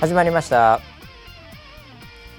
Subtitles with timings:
[0.00, 0.80] 始まりました。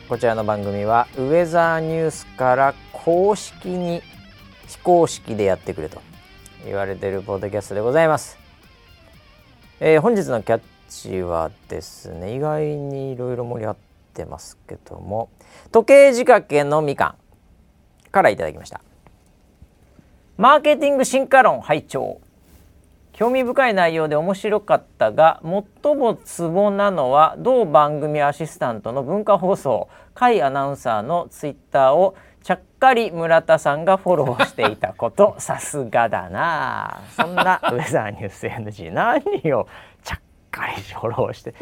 [0.09, 4.01] こちらの番組はウェザーニュースから公式に
[4.67, 6.01] 非公式でやってくれと
[6.65, 8.39] 言われているポッドキャストでございます、
[9.79, 13.77] えー、本日のキャッチはですね意外にいろいろ盛り合っ
[14.15, 15.29] てますけども
[15.71, 17.15] 時計仕掛けのみか
[18.07, 18.81] んからいただきました。
[20.35, 22.21] マーケティング進化論拝聴。
[23.21, 29.89] 興味深い内容で面白かったが最もツボなのは同番組アシスタントの文化放送。
[30.15, 35.35] 甲斐アナウンサーのツイッターをちゃっかり村田さんがフォローしていたこと。
[35.37, 37.01] さすがだな。
[37.15, 39.21] そんなウェザーニュース NG 何
[39.53, 39.67] を
[40.03, 41.53] ちゃっかりフォローして。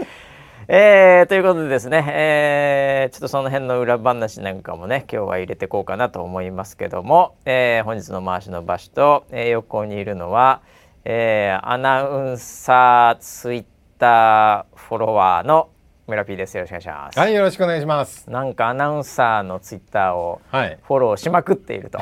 [0.69, 10.61] えー、ということでですね、えー、ちょっとその辺の裏話なんかもね今日は入れていこうかなと思いますけども、えー、本日の回しの場所と、えー、横にいるのは、
[11.11, 13.65] えー、アナウンサーツイッ
[13.97, 15.71] ターフォロワーの
[16.05, 16.55] 村 P です。
[16.55, 17.19] よろしくお願いします。
[17.19, 18.29] はいよろしくお願いします。
[18.29, 21.97] なんかアナウンサーのツイッターをフォローしまくっていると、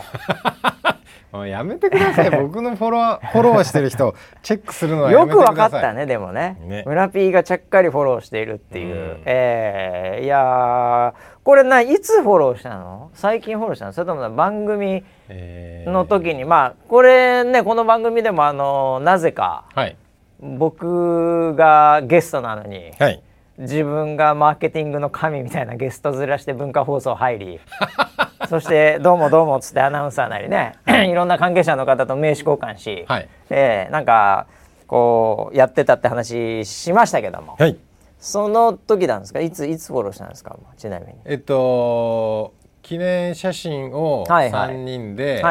[1.31, 2.31] もうやめてください。
[2.35, 4.13] 僕のフォロワーフォローしてる人
[4.44, 6.58] チェックするのはよくわかったねでもね。
[6.59, 6.83] ね。
[6.85, 11.13] 村 P がちゃっかりフォローしているっていう、うん、えー、いや
[11.48, 13.09] これないつフォローしたの？
[13.14, 13.94] 最近フォローしたの？
[13.94, 19.95] それとも番組の時に、えー、まあこれねこの番組でもあのなぜか、はい、
[20.42, 23.23] 僕がゲストなのに、はい、
[23.59, 27.62] 自分がマーケティングの神みたいなゲスト面して文化放送入り
[28.50, 31.08] そして「どうもどうも」っつってアナウンサーなりねい。
[31.16, 34.47] ろんな関係者の方と名刺交換し、はい、えー、なんか
[34.85, 37.78] こうやってたって話しましたけども、はい、
[38.19, 39.39] その時なんですか？
[39.39, 40.57] いついつフォローしたんですか？
[40.78, 41.13] ちなみに。
[41.25, 45.41] えっと記念写真を3人で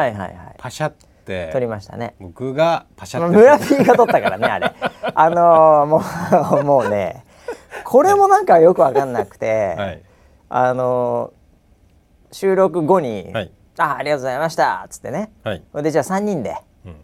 [0.57, 0.93] パシャっ
[1.25, 2.15] て撮りましたね。
[2.19, 3.35] 僕がパシャって。
[3.37, 4.73] 村 P が撮ったからねあれ。
[5.13, 7.25] あのー、もう もうね
[7.83, 10.01] これもなんかよく分かんなくて、はい、
[10.49, 11.31] あの
[12.31, 16.55] 収録後に「はい、あありがとうございました」っつってね、はい、でじゃあ3人で、
[16.85, 16.95] うん、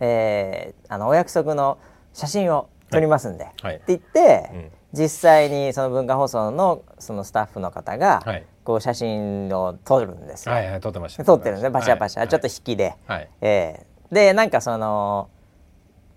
[0.00, 1.78] えー、あのお約束の
[2.12, 10.54] 写真を撮りますんで、はい、って言って、うん、実際にその文化放送のそのスタッフの方が、はい、こう写真を撮るんですよ。
[10.54, 11.24] はいはい、撮ってました。
[11.24, 15.28] 撮ってるんでパシャパシャ、ちょっと引きで、はい、えー、でなんかその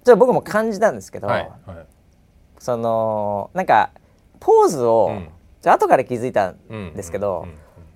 [0.04, 1.50] ちょっと僕も感じたんですけど、はい。
[1.66, 1.86] はい、
[2.60, 3.92] そのなんか
[4.40, 5.30] ポーズを、うん、
[5.62, 7.48] じゃ後から気づいたんですけど、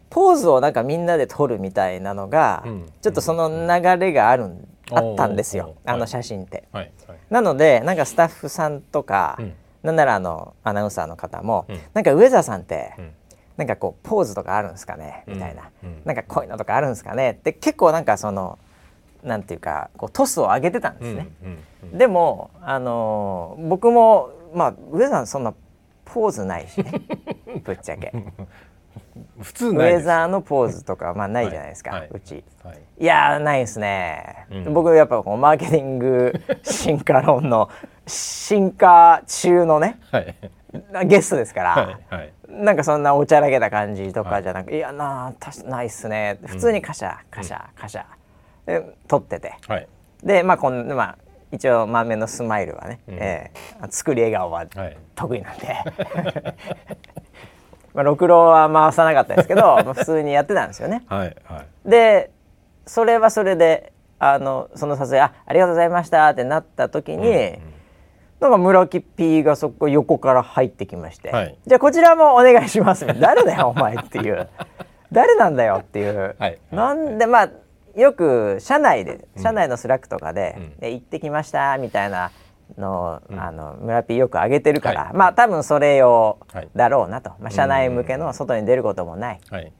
[0.09, 5.75] ポーズをなんかみんなで撮るみたいなのが、うん、ちょっとその流れがあるん、あったんですよ。
[5.85, 6.67] あの写真って。
[6.71, 6.91] はい。
[7.07, 9.53] はい、なのでなんかスタッフさんとか、うん、
[9.85, 13.11] なんならあのアナウンサーの方も、うん、なんかウェザーさんって、うん、
[13.57, 17.31] なんかこうポーズとかあるんですかねみたいな、うん、なんかこういうのとかあるんですかね。
[17.31, 18.57] って結構なんかその
[19.23, 21.27] なんていうかこうトスを上げてたんですね。
[21.93, 25.53] でもあのー、僕もまあウェザーそんな
[26.03, 27.01] ポーズないしね。
[27.63, 28.11] ぶっちゃけ
[29.41, 36.33] 普通ウェザーのポーズとかまあないじゃないですか、はい、うち、はい、いやないですね、うん、僕やっぱこうマーケティング
[36.63, 37.69] 進化論の
[38.07, 40.35] 進化中のね、はい、
[41.07, 42.15] ゲストですから、はい。
[42.15, 45.33] はい、なんかそんなおちゃらけた感じとかじゃなく、はい、いやな
[45.65, 46.39] ないっすね。
[46.45, 48.05] 普通にカシャカシャカシャ。
[48.65, 49.87] で撮ってて、はい、
[50.23, 51.17] でまあこんまあ
[51.51, 54.65] 一応満面のスマイルはね、うん、えー、作り笑顔は
[55.13, 56.55] 得意なんで、はい、
[57.95, 61.03] まあろくろは回さなかったですけど まあ普通にやってたんですよね。
[61.07, 62.29] はいはい、で
[62.85, 67.59] それはそれであのその撮影あありがとうございましたってなった時に、うんうん、
[68.41, 74.47] なんか村木 P がそこ横から入ってきまして、はい、じゃあこちらもお願いします 誰だよお前っていう。
[75.11, 77.49] 誰なんだよっていう、はい、なんでまあ
[77.95, 82.31] よく社内で社内の Slack とかで「うん、行ってきました」みたいな
[82.77, 86.39] のうん、あの村 P よく上げてるから、はい、まあ多分それ用
[86.75, 89.71] だろうなと、はい、まあ、社内向けの外に出ることもない、はい、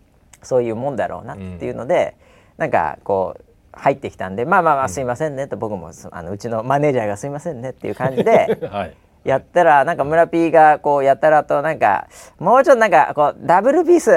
[0.42, 2.16] そういうもんだろうなっていうので、
[2.58, 3.44] うん、なんかこう
[3.74, 8.96] 入ってきたんでまあまあまあすいませんねと僕もあのうちのマネージャーがすいませんねっていう感じで、 はい、
[9.26, 12.08] やったらなんか村 P がこうやたらとなんか
[12.40, 14.12] もうちょっとなんかこうダブルピース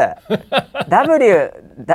[0.89, 1.53] W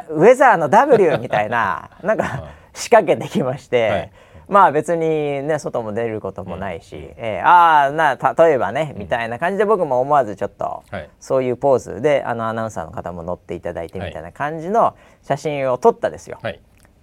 [0.10, 3.90] ウェザーの W みたいななんか仕掛けてきまして。
[3.90, 4.12] はい
[4.48, 16.40] まあ別にね外も出ることもないし、うん、えー、ああな例えばね、みたいな感じで僕も思わずちょっと、はい、そういうポーズであのアナウンサーの方も乗っていただいてみたいな感じの写真を撮ったですよ。
[16.42, 16.62] はい、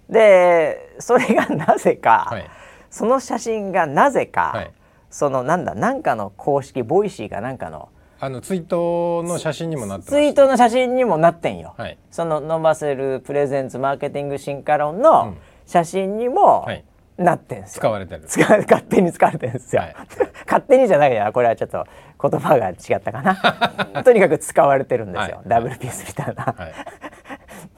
[0.09, 2.49] でそれがなぜか、はい、
[2.89, 4.67] その写真がなぜか、
[5.09, 7.89] そのなんだなんかの公式 Voicy かなんかの
[8.23, 15.35] あのツイートの写真にもなってツイートの写真にもなってんよ、はい、その伸ばせる presents マーケティング進化論の
[15.65, 16.85] 写真にも、うんはい、
[17.21, 18.23] なってんです使われてる。
[18.25, 19.95] 使勝手に使われてるんですよ、はい、
[20.45, 21.85] 勝手にじゃないやこれはちょっと
[22.21, 24.03] 言葉が違ったかな。
[24.03, 26.73] とにかく使われてるんですよ、はい、ダブルピースみたいな、はい、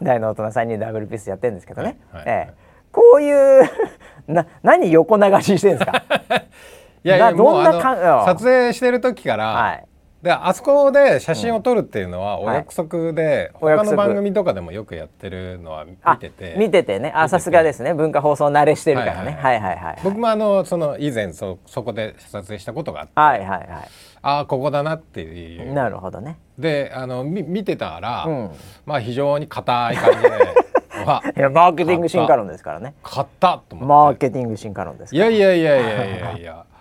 [0.03, 2.23] 大の大人3人ダブルピースやってるんですけどね、はい。
[2.25, 2.53] ええ、
[2.91, 3.69] こういう
[4.27, 6.03] な何横流ししてるんですか？
[7.05, 9.85] いやいやどんなか撮影してる時から、はい、
[10.23, 16.55] であそこで写真を撮るっていうのはお約束で、うんはい、他の番組とかでもよくやってるのは見てて。
[16.57, 16.97] 見てて。
[16.99, 17.11] ね。
[17.13, 17.93] あさすがですね。
[17.93, 19.33] 文化放送慣れしてるからね。
[19.33, 23.11] はいはいはい、僕もあのその以前そそこで撮影したことがあって。
[23.15, 23.67] はいはいはい。
[24.21, 25.73] ああここだなっていう。
[25.73, 26.37] なるほどね。
[26.57, 28.51] であのみ見てたら、うん、
[28.85, 30.29] まあ非常に硬い感じで
[31.37, 32.93] いやマーケティング進化論ですからね。
[33.03, 33.85] 買ったと思って。
[33.85, 36.65] マーケティング進化論ですいやいやいやいやいやいや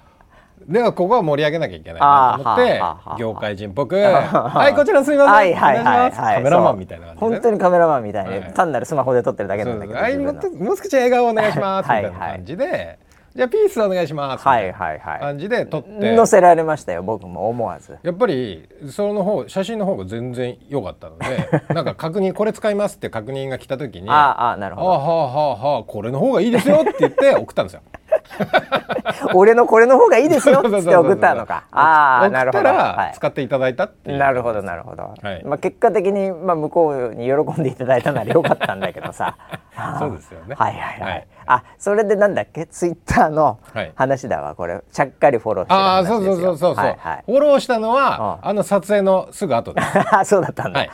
[0.68, 12.98] ではここは盛り上げなきゃいけないなと思って業界人っぽく「はいこちらすみません、はいはいはいはい、カメラマンみたいな感じで、本当にカメラマンみたいに、はい、単なるスマホで撮ってるだけなんだけどはいもう少し笑顔お願いしますみたいな感じで。
[13.34, 15.20] じゃあピースお願いしますはいはいはい。
[15.20, 16.16] 感じで撮って。
[16.16, 17.96] 載せられましたよ僕も思わず。
[18.02, 24.88] やっぱりその方写真の方が全然良かったので なんか確認これ使いますって確認が来た時にああなるほど。
[24.88, 27.80] はあはあはあこれの方がいいですよって言って送ったんですよ
[29.34, 31.64] 俺のこれの方がいいですよって送ったのか。
[31.70, 32.70] ああ、なるほど。
[33.14, 35.14] 使っていただいたってなるほどなるほど。
[35.22, 39.36] はい、まあ結果的にまあ向こうに喜んでいただいたならよかったんだけどさ。
[39.98, 40.54] そうですよね。
[40.58, 41.26] はいはいはい。
[41.46, 43.58] あ、それでなんだっけ、ツイッターの
[43.94, 44.80] 話だわこれ。
[44.92, 46.96] ちゃっかりフォローしてああ、そうそうそうそうそう。
[47.26, 49.88] フォローしたのはあの撮影のすぐ後です。
[50.30, 50.86] そうだったんだ。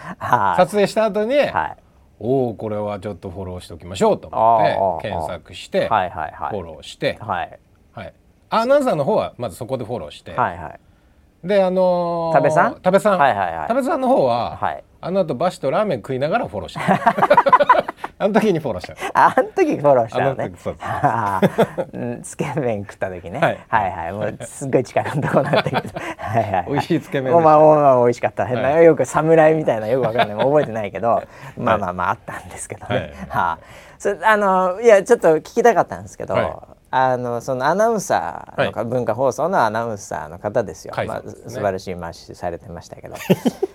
[0.56, 1.36] 撮影した後に。
[1.38, 1.76] はい
[2.20, 7.58] おおこれはちょっとフォローしておきましょうと思って検索してフォローして、はい。
[7.92, 8.12] はい、
[8.50, 10.80] アナウンサーの方はまずそこでフォローして、はいはい、
[11.46, 12.80] であのー、多部さん？
[12.80, 13.18] 多部さん、
[13.68, 16.80] 多部さんの方は、はい、あの後バシとラーメン食いながらフォローして
[18.20, 20.52] あの時にフォローした あの時フォローしたのね。
[20.56, 20.76] そう
[22.22, 24.12] つけ麺食った時ね、はい、はいはい。
[24.12, 25.76] もうすっごい近くのところなんだけど。
[26.18, 28.48] はいはい、美味しいつけ麺おまあおまあ美味しかった。
[28.48, 30.38] よく侍みたいなよくわかんない。
[30.38, 31.22] 覚えてないけど。
[31.56, 33.58] まあまあまああったんですけどね、はあ
[33.98, 36.52] そあのいやちょっと聞きたかったんですけど、はい。
[36.90, 43.18] あのそのアナウンサーの、はい、文化放送のアナウンサーの方ですよ、はい、まあ、素晴らしいマッシュされてましたけど、は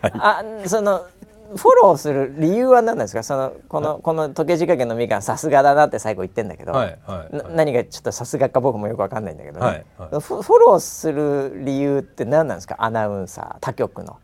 [0.08, 1.06] い、あその
[1.56, 3.24] フォローする理由は何なんですか？
[3.24, 12.76] そのこのこの時計仕掛けのみかんさすがだなって最後言ってんだけど、はいはいはい、何がちょっとさすがか僕もよく分かんないんだけどね、はいはい、フォローする理由って何なんですか？
[12.80, 14.18] アナウンサー他局の。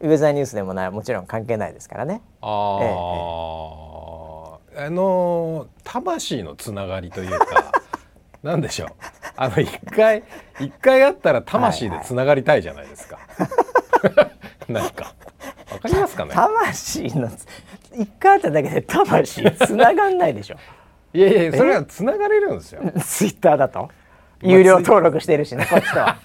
[0.00, 2.22] ウェザーニュースでもないもちろん関係ないですからね。
[2.40, 2.88] あ、ええ
[4.82, 7.72] え、あの魂のつながりというか
[8.44, 8.88] なんでしょう。
[9.34, 10.22] あの一回
[10.60, 13.18] 一回あったら魂でつながりたいじゃないですか。
[13.18, 14.30] はいはい、
[14.68, 15.14] なんか。
[15.72, 16.32] わかりますかね？
[16.34, 17.28] 魂の
[17.94, 20.56] 一回あっただけで魂つながんないでしょ。
[21.12, 22.82] いやいやそれはつながれるんですよ。
[23.00, 23.88] ツイッターだと？
[24.40, 26.16] 有料登録してるしねこっちとは。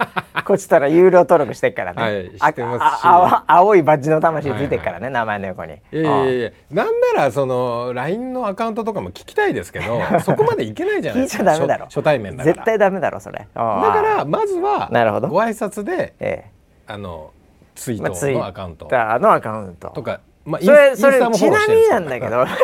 [0.45, 5.74] こっちとら有料登録してるからね、はい、あ青いバッジの魂ついてるからね、はいはい、名前の横に。
[5.74, 11.86] いやいやなんならその LINE のアカウントとかも聞きたいですけど そこまでいけないじゃないですか聞いちゃダメだろ。
[11.86, 12.56] 初対面だから。
[12.56, 13.39] 絶対ダメだろそれ。
[13.39, 15.29] だからまずはなるほど。
[15.29, 16.51] ご挨拶で、ええ、
[16.88, 17.32] あの
[17.75, 19.89] ツイートのアカウント、まあ、のアカウント。
[19.89, 22.46] とか、まあ、それそれちなみになんだけど。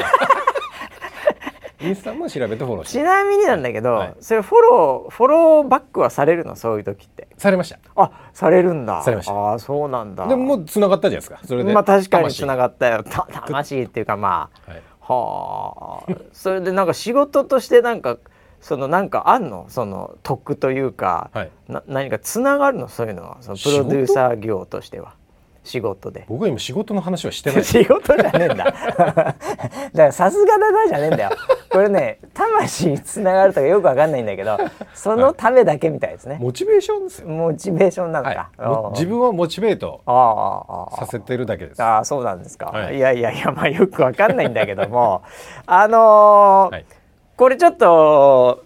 [1.82, 6.58] インスタも調べてフォローちなみになんだけど、はい、それフォローフォローバックはされるの？
[6.58, 7.30] そういう時って。
[7.38, 7.80] されました。
[7.96, 9.02] あされるんだ。
[9.02, 9.54] されました。
[9.54, 10.28] あそうなんだ。
[10.28, 11.48] でももう繋がったじゃないですか。
[11.48, 13.04] それでまあ確かに繋がったよ。
[13.04, 16.14] た魂っていうかまあ、はい、はあ。
[16.34, 18.18] それでなんか仕事としてなんか
[18.62, 19.66] そのなんかあんの？
[19.70, 22.88] その得というか、はい、な何かつながるの？
[22.88, 23.38] そういうのは。
[23.42, 25.14] そのプロデューサー業としては。
[25.62, 26.26] 仕事で。
[26.28, 27.64] 僕は今仕事の話はしてない。
[27.66, 28.64] 仕事じゃねえんだ。
[28.66, 29.36] だか
[29.94, 31.30] らさすがだなじゃねえんだよ。
[31.70, 34.58] これね魂につながるとかよくわかんないんだけど
[34.96, 37.28] そのためだけみたいですね、モチベーションですよ。
[37.28, 40.02] モチベーションなのか、はい、自分をモチベート
[40.98, 41.84] させてるだけです。
[41.84, 45.22] ああそうなんですか、はい、いやいやいやまあよくわかんないんだけども。
[45.68, 46.86] あのーはい、
[47.40, 48.66] これちょっと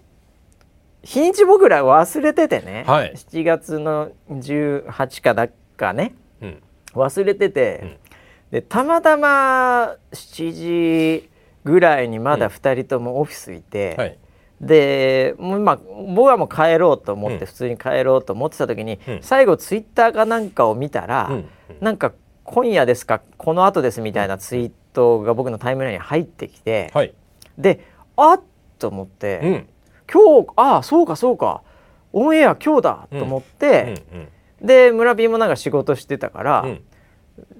[1.04, 6.16] 日にち僕ら忘れててね、はい、7月の18かだかね。
[6.92, 7.96] 忘れてて、うん、
[8.50, 11.30] でたまたま7時
[11.62, 14.18] ぐらいにまだ2人ともオフィスいて、うんはい、
[14.60, 21.48] でもう今僕はもう帰ろうと思って、普通に帰ろうと思ってた時に、最後ツイッターかなんかを見たら、うん、
[21.80, 22.12] なんか
[22.42, 27.14] 「今夜ですかこの後です」みたいなツイートが僕のタイムラインに入ってきて、はい、
[27.56, 28.42] であっ
[28.84, 29.66] と思って、
[30.12, 31.62] 今日ああそうかそうか。
[32.12, 34.22] オンエア今日だと思って、うんうん。
[34.22, 34.28] うん
[34.62, 36.84] で村 P もなんか仕事してたから、うん、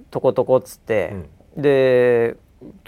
[0.09, 1.13] とことこっつって、
[1.55, 2.35] うん、で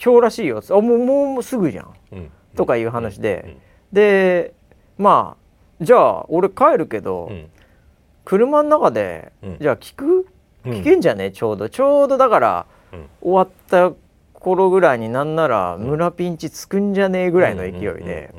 [0.04, 0.58] 今日らしいよ。
[0.58, 3.58] っつってあもうもうすぐじゃん、うん、とかいう話で、
[3.94, 4.56] で
[4.98, 5.38] ま
[5.80, 7.50] あじゃあ俺帰るけど、うん、
[8.26, 10.28] 車の中で、うん、じゃあ聞く？
[10.66, 11.70] 聞けんじゃね、ちょうど。
[11.70, 12.66] ちょうどだから、
[13.22, 13.96] 終わった
[14.40, 17.72] 頃ぐらいになんなら村ピンチつくんじゃねえぐらいの勢い
[18.04, 18.34] で。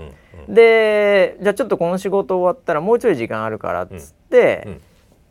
[0.49, 4.81] でじゃあちょっとこの仕事終わったらもうちょい時間あるからっつって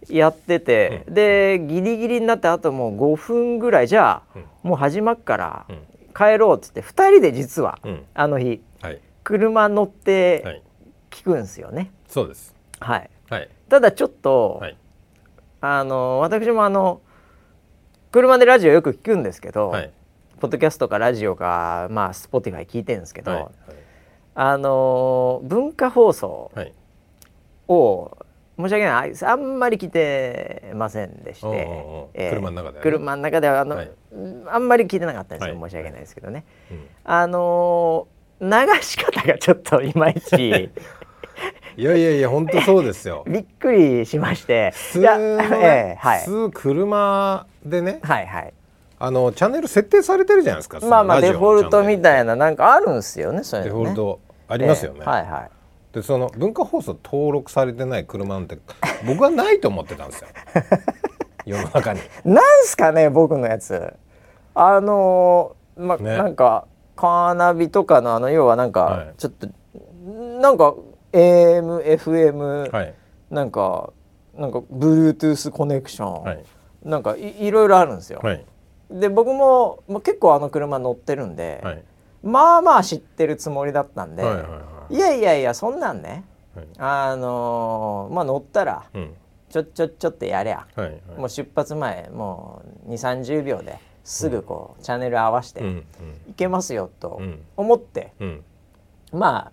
[0.10, 5.66] やってて、でギリギリになってあともう5分ぐらいじゃあもう始まっから
[6.16, 7.80] 帰ろうっつって2人で実は
[8.14, 8.62] あの日、
[9.24, 10.62] 車乗って
[11.10, 11.92] 聞くんですよね。
[12.08, 12.56] そうです。
[12.80, 13.10] はい、
[13.70, 14.62] ただちょっと、
[15.62, 17.02] あの私もあの
[18.12, 19.92] 車でラジオよく聞くんですけど、はい、
[20.40, 23.42] ポッドキャストかラジオかまあ Spotify 聞いてるんですけど、はい。
[23.42, 23.52] はい、
[24.36, 26.52] あの文化放送
[27.68, 28.18] を、
[28.60, 31.68] 申し訳ないあんまり聞いてませんでして、
[32.16, 33.92] えー、車の中で、ね、車の中ではあの、はい、
[34.48, 38.08] あんまり聞いてなかったんですよ、申し訳ないですけどね、うん、あの
[38.42, 38.48] 流
[38.82, 40.72] し方がちょっといまいち
[41.78, 43.24] いやいやいや本当そうですよ。
[43.30, 44.72] びっくりしまして。
[44.72, 48.54] 普通、 えーはい、普通車でね、はいはい、
[49.00, 55.52] あのチャンネル設定されてるじゃないですかまあまあデフォルトみたいななんかあるんですよねそれ、ね、デフォルトありますよね、えー、はいはい。
[55.94, 58.58] でその文化放送登録されてない車なんて
[59.06, 60.28] 僕はないと思ってたんですよ。
[61.46, 62.02] 世の中に。
[62.26, 63.94] なんすかね僕のやつ。
[64.54, 69.48] あのま、ね、なんかカーナビとかのあの要はなんか、ちょっと
[70.42, 70.74] なんか
[71.14, 72.94] AMFM、はい、
[73.30, 73.94] なんか
[74.36, 76.44] なんか Bluetooth コネクション、はい、
[76.84, 78.20] なんかいろいろあるんですよ。
[78.22, 78.46] はい、
[78.90, 81.84] で僕も、まあ、結構あの車乗ってるんで、はい、
[82.24, 86.24] まあまあ知ってるつもりだったんで、はいはいはい、いやいやいやそんなんね、
[86.56, 89.14] はい、あのー、まあ乗ったら、うん、
[89.50, 95.62] ちょちょちょってやりゃ、はいはい、もう出発前もう2 3 0秒ですぐこう、うん、チャンネル合わせて、
[96.30, 97.22] いけますよと
[97.58, 98.44] 思って、うん、
[99.12, 99.52] ま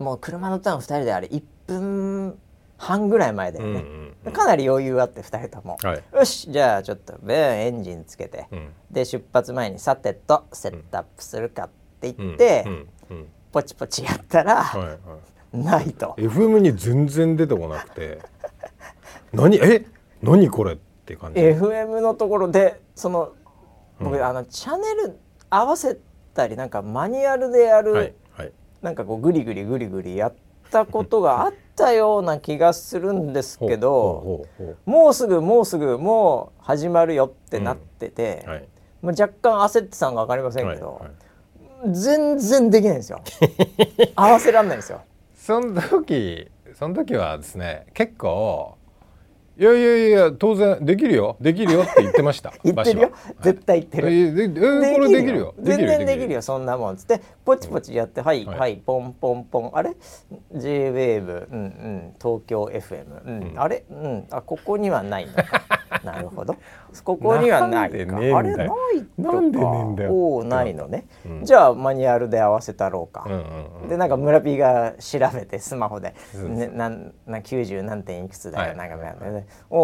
[0.00, 2.38] あもう車乗ったの2人であれ1分
[2.82, 11.68] 半ぐらい前だよね、うんうん、かなり余裕あって2人とも、はい、よしじゃあちょっとブーンエンジンつけて、うん、で出発前にさてとセットアップするかっ
[12.00, 12.66] て言って、
[13.52, 14.98] ポチポチやったら、はいは
[15.54, 16.16] い、ないと。
[16.18, 18.18] FM に全然出てこなくて。
[19.32, 19.56] 何？
[19.58, 19.86] え？
[20.20, 21.40] 何これって感じ。
[21.40, 23.32] FM のところでその
[24.00, 25.96] 僕、あのチャンネル合わせ
[26.34, 28.14] たりなんかマニュアルでやる、はい。
[28.82, 30.34] なんかこうグリグリグリグリやっ
[30.72, 34.46] たことがあったような気がするんですけど
[34.84, 38.50] もうすぐもうすぐもう始まるよってなってて、うん。
[38.50, 38.68] はい、
[39.02, 43.20] まあ、若干焦ってたのか分かりませんけど、はいはい、全然できないんですよ。
[44.16, 45.00] 合わせらんないんですよ。
[45.34, 48.76] その時その時はですね結構
[49.58, 51.36] いやいやいや当然できるよ。
[51.40, 52.52] できるよって言ってました。
[52.64, 53.10] 言ってるよ。
[53.42, 55.54] 絶対言ってる、えー、でえこれできるよ。
[55.60, 56.42] 全然できるよ。
[56.42, 57.20] そんなもんつって。
[57.44, 58.46] ポチポチやって、うん、はい。
[58.46, 59.70] はいポンポンポン。
[59.74, 59.90] あれ
[60.54, 62.14] ？JWAVE うんうん。
[62.20, 63.84] 東京 FM うん、うん、あれ？
[63.90, 64.26] うん。
[64.30, 65.62] あここにはないのか。
[66.02, 66.56] なるほど
[67.04, 68.16] ここにはないか。
[68.16, 68.68] あれない
[69.16, 79.82] なんでねんだよおないのね、うん、じゃあマニュアルで合わせたろうか、うんうんうん、でなんか村 P が調べてスマホで、ね、なんな90何点いくつだよ、はい、なんか、ね、おお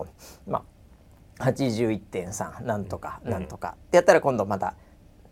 [0.00, 0.06] お
[0.46, 0.64] ま
[1.38, 4.74] あ81.3なんとかなんとか、ってやったら今度また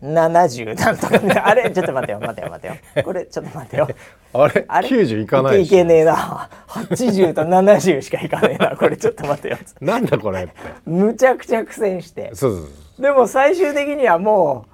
[0.02, 1.71] 70なんとか あれ？
[1.71, 2.21] ちょっと待てよ。
[2.21, 2.50] 待てよ。
[2.50, 3.05] 待てよ。
[3.05, 3.88] これちょっと待てよ。
[4.33, 4.64] あれ？
[4.69, 6.49] あれ？90いかないいけねえな。
[6.69, 8.76] 80と70しかいかねえな。
[8.76, 9.59] これちょっと待てよ。
[9.81, 10.52] なんだこれって。
[10.87, 12.33] むちゃくちゃ苦戦して。
[12.99, 14.71] でも最終的にはもう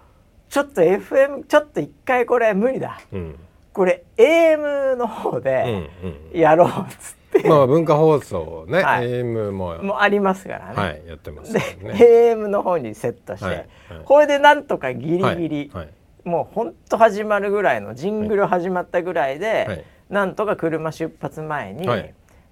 [0.52, 3.38] ちょっと FM ちょっと一回これ無理だ、うん、
[3.72, 5.90] これ AM の方で
[6.32, 9.82] やろうっつって、まあ文化放送ね、はい、AM も。
[9.82, 13.66] もありますからね、はい、やってます、ね、で AM の方にセットして、はいはい、
[14.04, 15.88] これでなんとかギリギリ、はい、
[16.24, 21.88] もうほんと始まるぐらいのジングル始まったぐらいで、はい、なんとか車出発前に、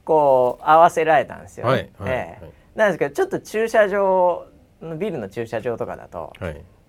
[0.05, 1.91] こう合わせられたんですよね。
[2.01, 2.51] ええ。
[2.75, 4.47] なんですけどちょっと駐車場
[4.99, 6.33] ビルの駐車場とかだと、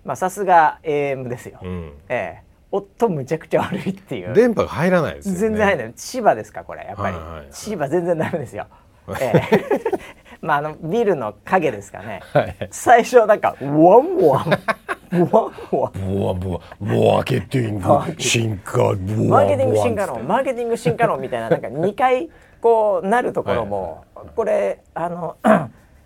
[0.04, 1.60] まあさすが AM ですよ。
[1.62, 4.34] うん、ええ音むちゃくちゃ悪いっていう。
[4.34, 5.92] 電波が入らないです、ね、全然入らない。
[5.94, 8.66] 千葉ですかこれやっぱり、はいはいはい、千葉全然ダメですよ、
[9.20, 9.64] ええ。
[10.42, 14.50] まああのビルの影ですかね、はい、最初なんかワンワン。
[15.30, 16.32] ボワボワボワ。
[16.34, 18.20] ボワマーケティング。
[18.20, 18.78] 進化。
[18.78, 20.26] マーケティング進化論。
[20.26, 22.28] マーケティング進化論みたいななんか2回
[22.60, 25.36] こうなるところも、はい、これあの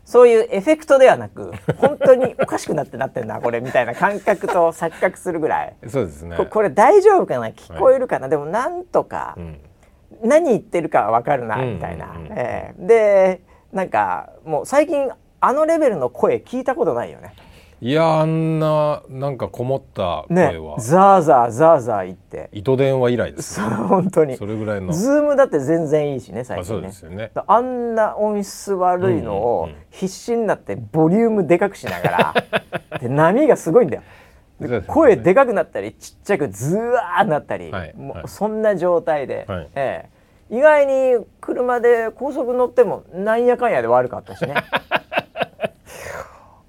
[0.08, 5.76] そういうエフェクトではなく本当におかしくなってなってるなこれみたいな感覚と錯覚するぐらい。
[5.86, 6.38] そうですね。
[6.48, 7.48] これ大丈夫かな？
[7.48, 9.60] 聞こえるかな、はい、でもなんとか、うん、
[10.24, 12.26] 何言ってるかは分かるなみたいな、うんうん。
[12.28, 15.10] うん、えー、でなんかもう最近
[15.40, 17.34] あのレベルの声聞いたことないよね
[17.80, 22.50] いやあんななんかこもった声は、ね、ザーザーザーザー言って。
[22.52, 24.37] 糸電話以来です、ね、本当に。
[24.37, 24.92] それぐらいの。
[24.92, 26.90] ズームだって全然いいしね最近ね。
[27.04, 27.30] あね。
[27.47, 32.35] あんな音質悪いのを必死になってボリュームでかくしながら、
[32.99, 34.02] で波がすごいんだよ。
[34.88, 40.08] 声でかくなったりちっちゃくズワーなったり、はい、もうそんな状態で、はい、え
[40.50, 44.54] え、意外に車で高速乗ってもなんやかんやで悪かったしね。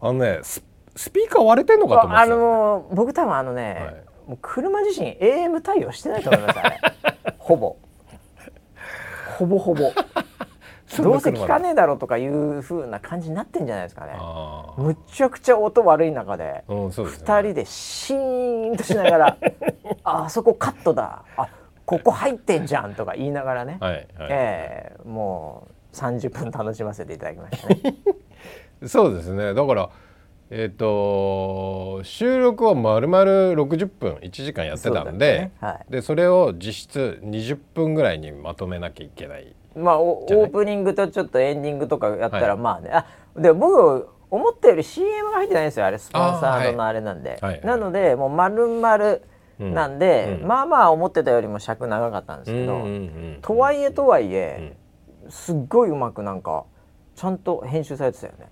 [0.02, 0.69] あのねス
[1.12, 6.80] ピーカー割れてんのかと思ってあの僕多分あのね、はい、もう車自身 AM 対応してないと思いますあれ。
[7.38, 7.78] ほぼ。
[9.38, 9.92] ほぼほぼ。
[11.02, 14.14] どうせ聞かねえだろうとかいうふうな感じになってんじゃないですかね。
[14.78, 19.38] むちゃくちゃ音悪い中で二、うんね、人でシーンとしながら
[20.04, 21.24] 「あそこカットだ。
[21.38, 21.48] あ
[21.86, 27.96] ここ入ってんじゃん」とか言いながらね、はいはい、えー、もう30分楽しませていただきましたね。
[28.86, 29.54] そうですね。
[29.54, 29.90] だから
[30.52, 35.52] えーと、収録はまるまる60分1時間やってたんでそ、ね。
[35.62, 39.54] はい、でそれを実質20分ぐらいにまとめなきゃいけない。
[39.76, 42.90] まあオープニングとちょっとエンディングとかやったら、まあね。
[42.92, 43.06] あ
[43.38, 49.18] で僕思ったより CM が入ってないんですよあれスポンサードのあれなんで、はい、なのでもう丸々
[49.60, 52.92] なんで、うん、まあまあ思ってたよりも尺長かったんですけど、うんうんう
[53.38, 54.78] ん、とはいえとはいえ、
[55.30, 56.66] すっごいうまくなんか
[57.16, 58.48] ちゃんと編集されてたよね。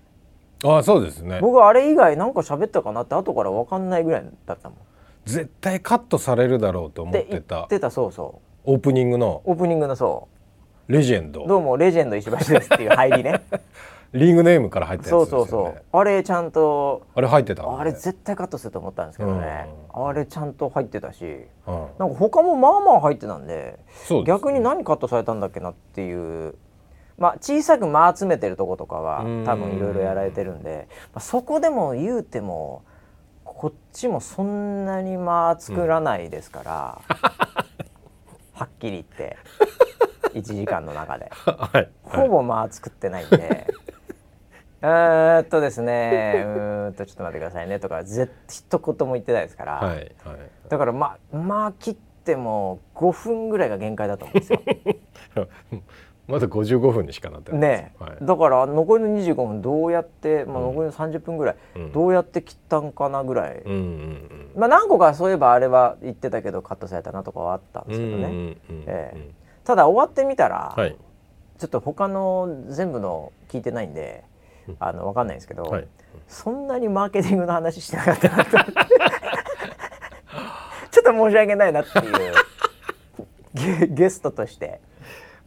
[0.64, 1.40] あそうですね。
[1.42, 4.78] 僕あれ以外なんか喋ったかなって後から分かんないぐらいだったもん。
[5.26, 7.66] 絶対カットされるだろうと思ってた。
[7.66, 8.72] ってたそうそう。
[8.72, 9.42] オープニングの。
[9.46, 10.28] オープニングのそ
[10.88, 10.92] う。
[10.92, 11.46] レジェンド。
[11.46, 13.42] どうもレジェンド石橋ですっていう入りね。
[14.14, 15.84] リーグネームから入ったやつ、ね、そうそうそう。
[15.92, 23.78] あれちゃんとあれ入ってた、ね、あれ絶対カットすると思ったんですけどね、うん、あれちゃんと入ってたし、うん、なんか他もまあまあ入ってたんで、
[24.10, 26.56] ね、逆に何カットされたんだっけなっていう
[27.18, 32.84] まあ、小さく間集めてるとことかは多分いろいろやられてるんで、まあ、そこでも言うても
[33.44, 39.38] こっちもそんなに間作らないですから、うん、はっきり言って
[40.36, 43.68] 1時間の中で、 はい、ほぼ間作ってないんで。
[44.80, 50.10] えっとですねうんとちょっと待ってくださいねとか絶一言も言ってないですから、はいはい、
[50.70, 54.62] だからまあまあ切っても5分ぐらいが限界だと思うんですよ。
[56.28, 61.56] まだ55分にしかなってないね、はい、だから残りの25分どうやって、まあ、残りの30分ぐらい、
[61.94, 69.32] どうやって切ったんかなぐらい、うんうんうん、まあ、何個かそういえばあれは言ってたけどカットされたなとかはあったんですけどね、え
[69.64, 70.96] ただ終わってみたら、はい、
[71.58, 74.24] ちょっと他の全部の聞いてないんで
[74.80, 75.88] あの分かんないんですけど、はい、
[76.28, 78.52] そんなにマーケティングの話してなかったなと
[80.92, 84.82] ちょっと申し訳ないなっていうゲストとして。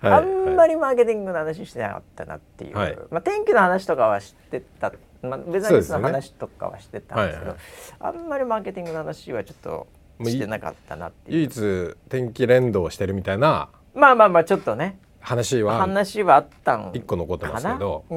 [0.00, 7.58] はい、あんまりマーケティングの話してなかったなっていう、はい、まあ、天気の話とかは知ってた、まあ、ベザリスの話とかは知ってたんですけど、ね
[7.98, 9.86] はいはい、あんまりマーケティングの話はちょっと
[10.24, 11.36] してなかったなっていう。
[11.38, 14.98] 唯一天気連動してるみたいなまあまあまあちょっとね。
[15.20, 18.16] 話は話はあったん一個残ってますけど、う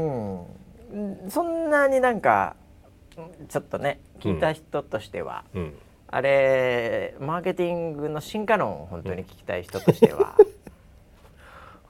[0.97, 2.55] ん、そんなになんか
[3.49, 5.61] ちょっとね聞いた人としては、うん。
[5.61, 5.73] うん、
[6.07, 10.37] あれマーケティングの進化論を本当に聞きたい人としては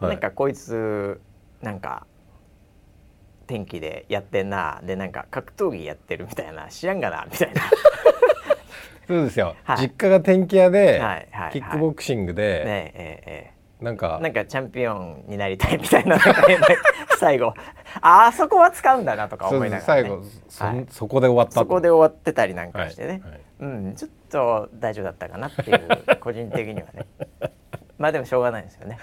[0.07, 1.19] なんかこいつ
[1.61, 2.05] なんか
[3.47, 4.81] 天気でやってんな。
[4.83, 6.67] でなんか格闘技やってるみたいな。
[6.67, 7.61] 知らんがなみたいな。
[9.07, 16.17] そうですよ、はい、実家が天気屋で、はいはい、キックボクシングで、ねえええ、なんかなんかチャンピオンになりたいみたいな。
[17.19, 17.53] 最後。
[18.01, 23.21] あそこは使うんだなとか思いながら、ね、最後そはい、そこで終わったそこで終わってたりなんかしてね、
[23.59, 27.05] うん、ちょっと大丈夫だったかなっていう個人的にはね。
[27.97, 28.97] まあでもしょうがないですよね。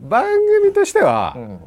[0.00, 0.24] 番
[0.62, 1.60] 組としては、うん、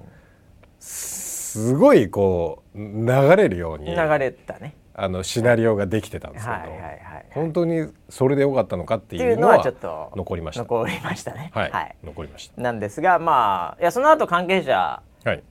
[0.80, 4.76] すごいこう流れるように流れたね。
[4.98, 10.62] あのシナリオができてたんですけど、はいはいはい、本当にそれでよかったのかっていうのはちょっと残りました。
[10.62, 11.52] 残りましたね。
[11.54, 12.62] はい、はい、残りました。
[12.62, 15.02] なんですがまあいやその後関係者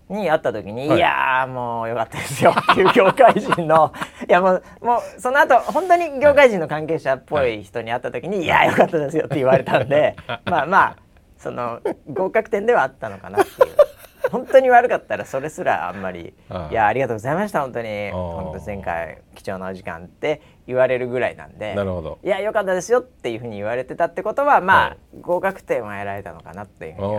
[0.09, 2.55] に会った時に、はい、いやもうよかったですよ。
[2.73, 3.93] っていう業界人の
[4.27, 10.97] いやもうもうその後本当に業界人の関係者っぽい人に会った時に、はい、いやよかったですよって言われたんで まあまあ
[11.45, 13.75] その合格点ではあったのかなっていう。
[14.33, 16.35] 本当に悪かったらそれすらあんまり
[16.71, 18.11] 「いやありがとうございました本当に。
[18.11, 21.75] 本当前回貴重なお時間」って言われるぐらいなんで。
[21.75, 22.19] なるほど。
[22.25, 27.15] いやよかったですよっていうふうに言われてたってことはまあ、はい、合格点は得られたのかなっていうふうには、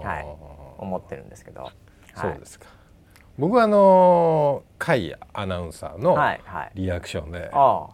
[0.00, 0.26] はい、
[0.78, 1.70] 思ってるんですけど。
[2.16, 2.66] そうですか、
[3.38, 6.18] 僕はあの甲斐アナウンサーの
[6.74, 7.90] リアクションで「はいは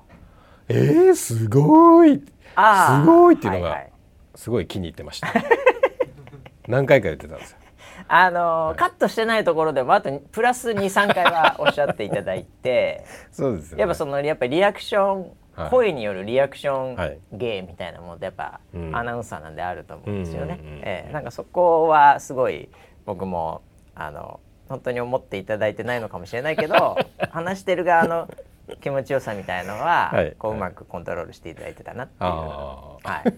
[0.68, 2.24] い、えー、すごい!」
[2.56, 3.82] すごいっていうのが
[4.36, 5.32] すごい気に入ってました。
[6.68, 7.58] 何回か言ってたんですよ。
[8.08, 15.32] あのーはい、カットしてないところでもあとプラス23回はおっしゃっていただいて そうです、ね、やっぱそのやっぱりリアクション
[15.70, 18.60] 声によるリアクション芸みたいなものってやっぱ、
[18.92, 20.60] アナウンサーなんであると思うんですよね。
[20.82, 22.68] えー、なんかそこはすごい
[23.06, 23.62] 僕も
[23.94, 26.98] あの本当に思っていただいてないのかもしれないけど
[27.32, 28.28] 話してる側の
[28.82, 33.32] 気持ちよさみたいのは、はい、こううまくコントロールしていただいてたなっていう、はい、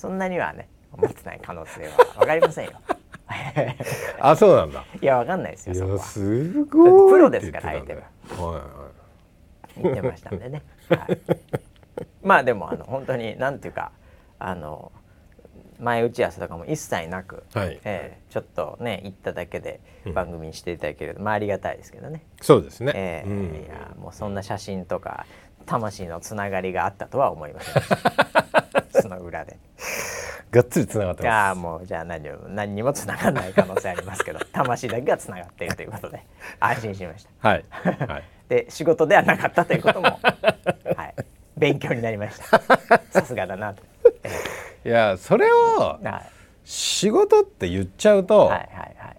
[0.00, 1.90] そんなにはね思ってない可能性は。
[2.16, 2.72] 分かりませんよ。
[4.18, 4.82] あそうなんだ。
[5.00, 5.98] いやわかんないですよそこは。
[5.98, 8.88] すごいプロですから相手は、はいは
[9.76, 11.18] い、言ってましたんでね、はい、
[12.22, 13.92] まあでもあの本当になんていうか
[14.38, 14.90] あの
[15.78, 19.80] 前打ち合わせとかも一切なく、はい、えー、ちょっとね行っただけで
[20.14, 22.24] 番組にしていただけると、うん、まあありがたいですけどね。
[22.40, 25.26] そうですね、えー、うん、いやもうそんな写真とか
[25.66, 27.74] 魂のつながりがあったとは思いません。
[27.74, 29.58] でしたその裏で
[30.50, 31.32] がっつりつながってます。
[31.32, 36.24] ああもうじゃあ何何にもつながらない可能性ありますけど 魂だけがつながっているということで
[36.58, 37.48] 安心しました。
[37.48, 40.18] はい、はい、 で仕事ではなかったということも
[40.96, 41.14] はい。
[41.60, 42.58] 勉強になりました。
[43.10, 43.82] さすがだなと。
[44.84, 46.00] いやそれを
[46.64, 49.16] 仕事って言っちゃうと、はいはいはい、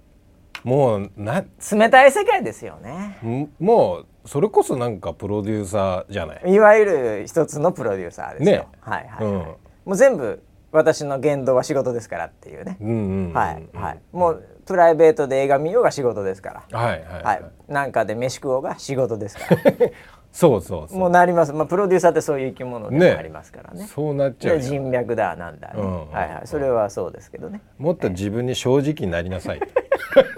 [0.64, 3.20] もうな冷たい世界ですよね。
[3.60, 6.52] もうそれこそなんかプロデューサーじゃない。
[6.52, 9.26] いわゆる一つのプロデューサーですよ、ね、はいはい、はい。
[9.26, 14.00] うん、もう全部私の言動は仕事ですからっていうね、うんうんうん、はいはい。
[14.12, 17.24] もうプライベートで映画見ようが仕事ですから、はいはい、はい。
[17.24, 19.62] はい、なんかで飯食おうが仕事ですから。
[20.32, 20.98] そうそうそう。
[20.98, 25.74] もうなります、まあ、プロデューサーってそういう生き物でもありますからね、ね、そうなっちゃう人脈だなんだ、ね。
[25.76, 26.48] うん、はいはい。
[26.48, 27.62] それはそうですけどね。
[27.78, 29.60] もっと自分に正直になりなさい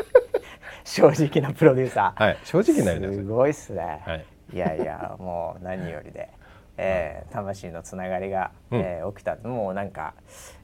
[0.84, 2.24] 正直なプロデューサー。
[2.24, 2.38] はい。
[2.44, 3.18] 正直になりなさい。
[3.18, 6.30] すごいっすね、はい、いやいやもう何よりで、
[6.78, 10.14] えー、魂のつながりが、えー、起きたもうなんか、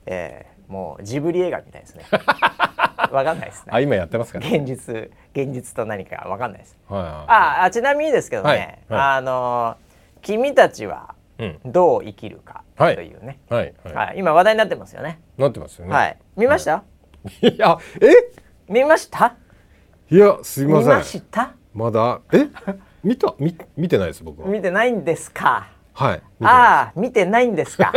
[0.06, 2.04] えー、もうジブリ映画みたいですね
[3.12, 3.72] わかんないですね。
[3.74, 4.96] あ今やってますか、ね、現実
[5.34, 6.78] 現実と何かわかんないです。
[6.88, 9.78] はいはい、ああちなみにですけどね、はいはい、あの
[10.22, 11.16] 君たちは
[11.64, 15.20] どう生きるかというね、はい、はいはい、今話題になってますよね。
[15.38, 15.94] なってますよね。
[15.94, 16.18] はい。
[16.36, 16.84] 見ました？
[17.42, 18.08] いやえ？
[18.68, 19.36] 見ました？
[20.12, 20.90] いやすいません。
[20.90, 21.54] 見ました？
[21.74, 22.20] まだ？
[22.34, 22.48] え？
[23.04, 23.34] 見た？
[23.40, 24.50] 見見てないです僕は。
[24.50, 25.70] 見てないんですか？
[26.00, 26.22] はい。
[26.44, 27.92] ああ見てないんですか。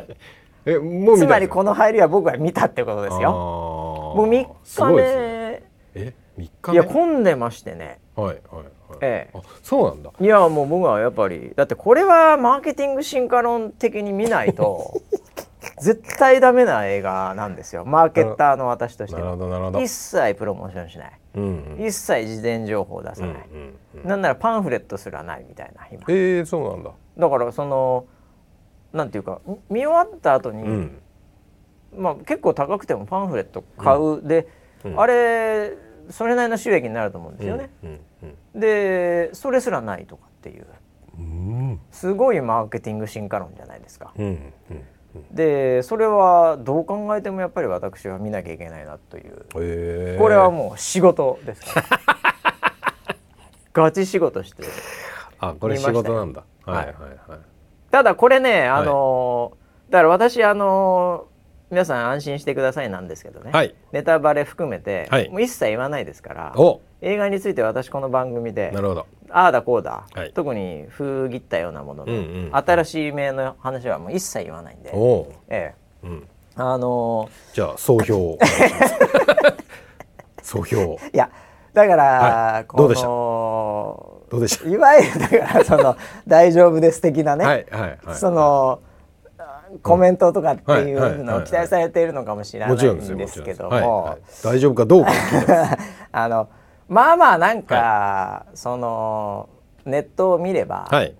[0.64, 3.32] えもうつまりこの入りは僕は見たってことですよ。
[3.32, 5.02] もう3日目
[5.94, 7.98] え3日いや混んでましてね。
[8.16, 8.66] はいはいはい。
[9.02, 10.10] ええ、そうなんだ。
[10.18, 15.02] いやもう僕はやっぱりだってこれはマーケティング進化論的に見ないと
[15.80, 17.84] 絶対ダメな映画なんですよ。
[17.84, 19.36] マーケッターの私としては。
[19.82, 21.12] 一切プロモーションしない。
[21.34, 23.30] うんうん、一切事前情報出さない。
[23.32, 23.38] うんう
[23.98, 26.02] んうん、なんならパンフレットすらないみたいな今。
[26.08, 26.90] ええー、そうなんだ。
[27.18, 28.06] だからその
[28.92, 31.02] なんていうか見終わった後に、うん、
[31.96, 34.46] まあ結構高くてもパンフレット買う、うん、で、
[34.84, 35.72] うん、あれ
[36.10, 37.70] それなりの収益になると思うんですよね。
[38.54, 40.66] でそれすらないとかっていう、
[41.90, 44.12] すごいマーケティング進化論じゃないですか。
[45.30, 51.74] でそれはどう考えてもやっぱり私は見なきゃいけないなという、えー、これはもう仕事です。
[51.74, 53.16] か ら
[53.72, 54.62] ガチ仕事して
[55.38, 56.44] あこれ仕事なんだ。
[56.64, 56.86] はいはい
[57.30, 57.38] はい。
[57.90, 59.56] ただこれねあの、は
[59.88, 61.26] い、だから私あの
[61.70, 66.52] 皆さん安心してくださいなんですけどね、はい、ネタバレ含めて、はい、もう一切言わないですから
[67.04, 69.06] 映画について私この番組でなるほど。
[69.28, 74.90] ああだこうだ、はい、特に封切ったようなものの、うんうん、新しい名の話はもう一切言わないんで、
[75.48, 76.06] ええ。
[76.06, 78.38] うん、あのー、じゃあ総評
[80.42, 81.30] 総評いや
[81.74, 83.06] だから、はい、どうでした？
[83.06, 84.68] どうでした？
[84.68, 88.80] いわゆるだからその大丈夫です的なね、はいはいはい、その
[89.82, 94.16] コメントとかっていうのを期待されているのかもしれないんですけども。
[94.42, 95.10] 大丈夫かどうか
[96.12, 96.48] あの
[96.88, 99.48] まあまあなんか、はい、その
[99.84, 101.14] ネットを見れば、はい、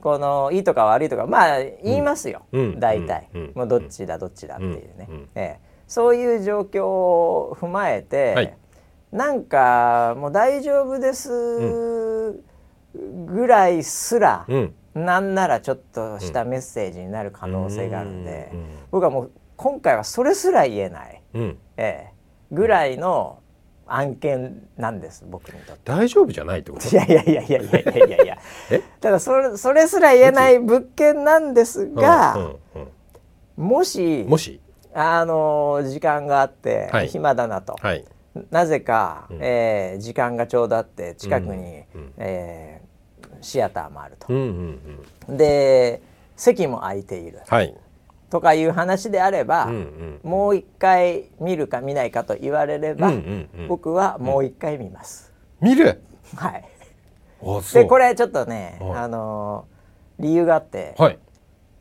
[0.00, 8.56] このいいとか悪いとかまあ言いますよ、うん、大体、うん、もうどっちだどっちだっていうね、うん、ええ、そういう状況を踏まえて、はい、
[9.12, 12.42] なんかもう大丈夫です
[12.92, 22.12] ぐらいすら、うん、なんならちょっとしたメッセージになる可能性があるんで、うん、僕はもう今回はそれすら言えない、うん、ええ、
[22.52, 23.38] ぐらいの
[23.86, 25.82] 案件なんです僕にとって。
[25.84, 26.88] 大丈夫じゃないってこと？
[26.88, 28.38] いやいやいやいやいやいやいや。
[29.00, 32.56] ただそれそれすら言えない物件なんですが、うんうん
[33.56, 34.60] うん、もしもし？
[34.94, 38.04] あの時間があって、はい、暇だなと、はい、
[38.50, 46.00] なぜか、うん、えー、時間がちょうどあって近くに、うんうん、えー、シアターもあると、うんうんうん、で
[46.36, 47.76] 席も空いている、はい、
[48.34, 49.70] とかいう話であれば、
[50.24, 53.12] もう一回見るか見ないかと言われれば、
[53.68, 55.32] 僕はもう一回見ます。
[55.60, 56.02] 見る？
[56.34, 56.64] はい。
[57.72, 61.18] でこれちょっとね、あのー、理由があって、はい、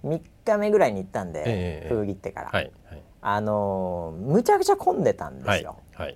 [0.06, 5.78] 3日目ぐらいに行ったんで、えー、封切ってから、はいはい、あのー、むちゃくちゃ混んでたんですよ。
[5.96, 6.16] はい、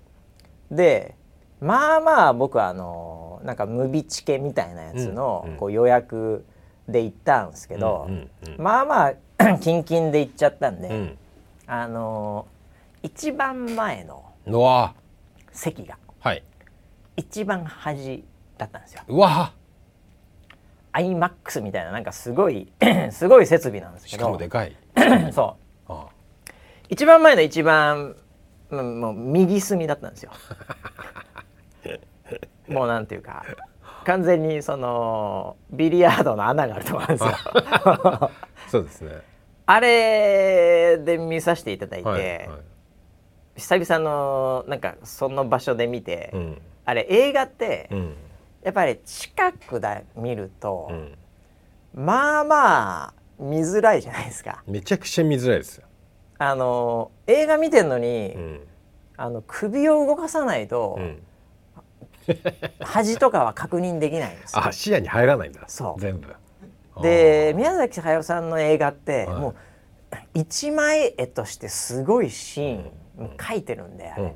[0.70, 1.16] で
[1.62, 6.46] まあまあ僕はあのー、なんかムビチケみたいなやつの、こう予約
[6.88, 8.10] で行ったんですけど、
[8.58, 9.14] まあまあ
[9.60, 11.18] キンキンで行っちゃったんで、うん、
[11.68, 14.26] あのー、一番前の
[15.52, 16.44] 席が、はい、
[17.16, 18.24] 一番端
[18.58, 19.02] だったんですよ。
[19.08, 19.54] うわ。
[20.94, 22.72] iMAX みたいななんかすごい
[23.12, 24.76] すごい設備なんですけどしかもでかい。
[25.32, 25.58] そ
[25.90, 25.94] う。
[26.90, 28.16] 一番前の一番
[28.72, 30.32] もう右隅だったんですよ。
[32.68, 33.46] もうなんていうか
[34.08, 38.32] 完全にそのビリヤードの穴があるところなんですよ。
[38.72, 39.22] そうですね。
[39.66, 42.48] あれで見させていただいて、はいはい、
[43.58, 48.16] 久々のなんかその場所で見て、うん、あれ映画って、うん。
[48.64, 51.18] やっぱり近くで見ると、うん、
[51.94, 54.64] まあまあ見づらいじゃないですか。
[54.68, 55.86] めちゃくちゃ見づらいですよ。
[56.38, 58.68] あの映画見てんのに、うん、
[59.16, 61.24] あの首を動かさないと、うん、
[62.82, 65.62] 端とかは確認できないんですあ視野に入らないんだ。
[65.68, 66.02] そう。
[66.02, 66.36] 全部。
[67.02, 69.56] で宮崎駿さんの映画って、はい、もう
[70.34, 72.92] 一枚絵としてすごいシーン、
[73.38, 74.36] 描いてるんであれ、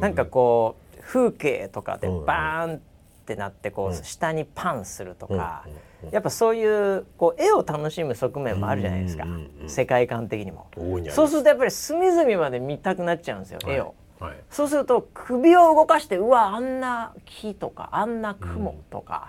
[0.00, 2.80] なんかこう風景とかでバーンっ
[3.26, 5.64] てなってこう下にパンするとか、
[6.10, 9.26] やっぱそういうこう絵を楽しむ側面もあるじゃないですか、
[9.66, 10.66] 世界観的にも。
[11.10, 19.28] そうするとやっぱり隅々まで見たくなっちゃうんですよ、絵を、はい、そうすると首を動かしてうわあんな木とかあんな雲とか、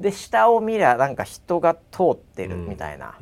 [0.00, 3.14] で下を見りゃなんか人が通ってるみたいな、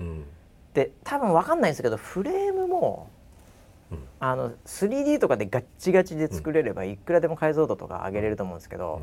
[0.74, 3.10] で多分分かんないんですけどフレームも
[4.20, 9.02] あの 3D とかでガッチガチで作れればいくらでも解像度とか上げれると思うんですけど、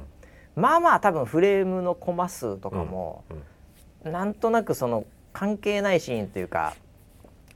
[0.55, 3.23] まあまあ多分フレームのコマ数とかも、
[4.05, 6.75] うん、なんとなくその関係ないシーンというか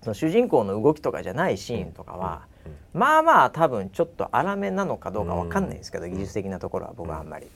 [0.02, 2.53] その主人公の動きとかじゃないシーンとかは、うん、
[2.94, 7.48] まあまあ多分ちょっと粗めなのかどうかわかんないですけど、技術的なところは僕はあんまり。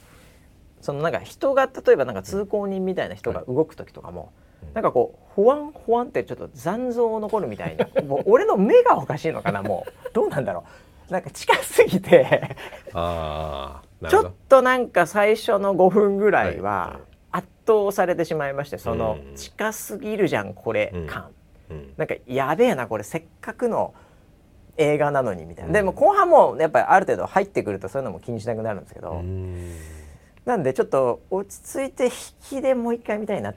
[0.81, 4.31] そのなんか人が例えばなんか通行人みたいな人が動く時とかも、
[4.73, 10.13] なんかこうほわんほわんってちょっと残像残るみたいな もう俺の目がおかしいのかなもう。
[10.13, 10.63] どうなんだろ
[11.09, 11.11] う。
[11.11, 12.55] なんか近すぎて。
[12.93, 16.99] あちょっとなんか最初の5分ぐらいは
[17.31, 21.31] 圧倒されてしまいましてその近すぎるじゃんこれ感、
[21.97, 23.03] なんかやべえなこれ。
[23.03, 23.93] せっかくの
[24.77, 29.21] 映画なのにみたいな、でも後半もやっぱりある程度入ってくるとそういうのも気にしなくなるんですけど。
[30.47, 32.11] なんでちょっと落ち着いて引
[32.59, 33.55] きでもう一回見たいなっ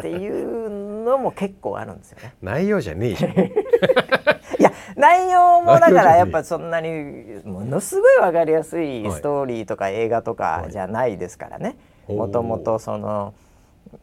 [0.00, 2.34] ていうのも結構あるんですよね。
[2.40, 3.32] 内容じゃねえじゃん。
[4.58, 11.76] いや内容もだからやっぱそんなにものすごい分かりやすいストーリーとか映画とかじゃないですからね。
[12.08, 13.34] もともとその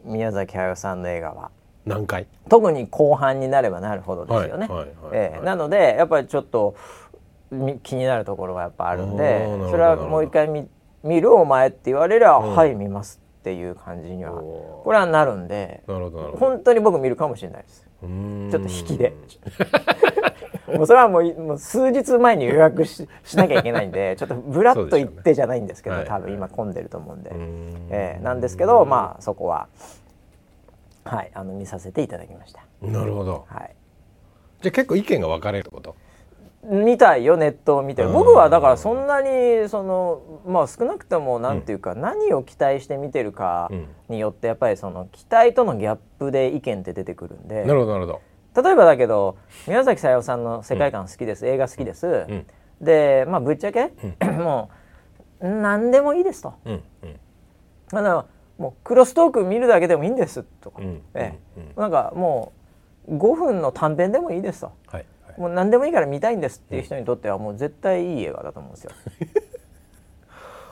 [0.04, 1.50] 宮崎駿さんの映画は。
[1.86, 2.26] 何回？
[2.48, 4.68] 特に後半になればなるほどですよね。
[5.12, 6.76] えなのでやっぱりちょっと
[7.82, 10.68] 気になるところがやっぱあるんでそれはもう一回見
[11.02, 17.86] 見るお前って言われりゃ、うん、はい見ますっていう感じにはこれはなるんで本当に僕見るかもしれないです。
[18.00, 19.12] ちょっと引きで。
[20.74, 27.30] もうそれはもうもう数日前に予約ししなきゃいけないんで ちょっとぶらっと行ってじゃないんですけど、ね、多分今混んでると思うんで、
[27.90, 29.68] えー、なんですけどまあそこは
[31.04, 32.62] はいあの見させていただきました。
[32.80, 33.74] なるほど、はい、
[34.62, 35.96] じゃあ結構意見が分かれること？
[36.64, 38.06] みたいよネットを見て。
[38.06, 43.70] 僕はだからそんなにそのまあ少なくともなんていうか、何を期待して見てるか
[44.08, 47.64] によってやっぱりその期待とのギャップで意見って出てくるんで。
[47.64, 48.12] なるほどなるほ
[48.54, 48.62] ど。
[48.62, 49.36] 例えばだけど
[49.66, 52.26] 宮崎駿さんの世界観好きです、映画好きです、
[52.80, 54.70] でまあぶっちゃけ、も
[55.40, 57.18] う何でもいいですと、うんうん、
[58.58, 60.80] もうクロストーク見るだけでもいいんですとか、
[61.14, 62.52] ええ、なんかも
[63.08, 64.72] う5分の短編でもいいですと。
[64.86, 65.06] はい
[65.38, 68.90] もう何でもいいから見たいんですっていう人にとってはもう絶対いい映画だと思うんですよ。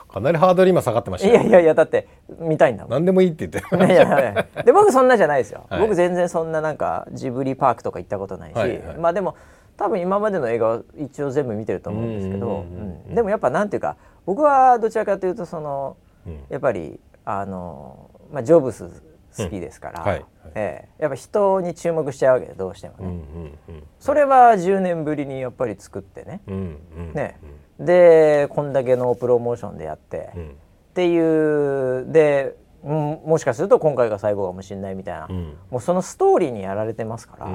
[0.07, 2.07] かなりハードル今下がってましたいやいやいやだって
[2.39, 2.91] 見たいんだもん。
[2.91, 4.47] 何でもいいって言っていやいや。
[4.63, 9.35] で僕そんなじゃないですよ、はい、僕全然そんななんかジブリパークとか行ったことないし、はいはい、まあでも
[9.75, 12.63] 多分今までの映画は一応全部見てると思うんですけど。
[13.09, 19.01] でもやっぱなんていうか僕はどちらかというとその、うん、やっぱりあの、まあ、ジョブス
[19.37, 20.07] 好きですから、うん。
[20.07, 26.41] はいはい、えー、やっぱ人に注目しちゃうわけでどうしてもね、うんうんうん、それは10年ぶりにやっぱり作ってね。
[26.47, 27.13] うんうん。
[27.13, 27.39] ね。
[27.79, 30.53] でこんだけのプロモーションでやって、うん、っ
[30.93, 37.47] ていうで、うん、もしかすると今回が最後かもしれないみたいな、うん、もうそのストーリーにやられてますから。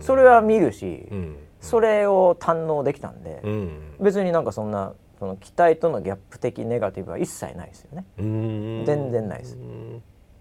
[0.00, 8.04] それは見るし、うん、それを堪能できたんで、うん、別になんかそんなその期待とのギャップ的ネガティブは一切ないですよね。
[8.16, 9.58] 全然ないです。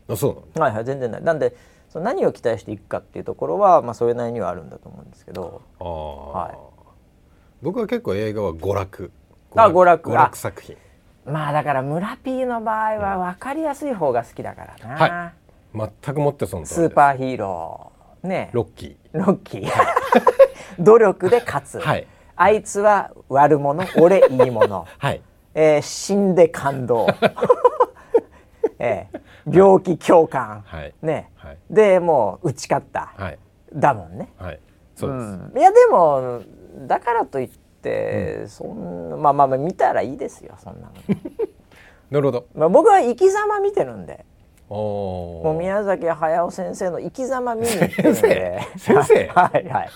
[0.10, 0.60] あそう。
[0.60, 1.24] はいはい全然ない。
[1.24, 1.56] なんで
[1.90, 5.62] その何を期待していくかっていうところは、まあ、それなりにはあるんだと思うんですけど。
[5.80, 6.58] はい、
[7.62, 9.12] 僕は結構映画は娯楽。
[9.56, 10.12] あ娯楽。
[10.12, 10.78] 娯楽作品。
[11.26, 18.28] まあだから村 P の場合は分かりやすい方が好きだからな、はい、全くもってそのスーパーヒーロー。
[18.28, 18.50] ね。
[18.54, 18.98] ロッキー。
[19.14, 19.72] ロッキー。
[20.80, 25.22] 努力で勝つ、はい、あいつは悪者俺いい者、 はい。
[25.60, 27.08] えー、死んで感動、
[28.78, 33.40] えー、病気共感、はい、ね、はい、でもう打ち勝った、はい、
[33.74, 34.60] だもんね、はい、
[34.96, 36.42] そうです、うん、いやでも
[36.86, 37.50] だからといっ
[37.82, 40.94] て、うん、そんなまあまあまあ見たらいいですよそんなの。
[42.12, 44.26] なるほど、まあ、僕は生き様見てるんで
[44.70, 48.62] もう宮崎駿先生の生き様見に行ってるんで。
[48.78, 49.28] 先生？
[49.34, 49.90] はいはい。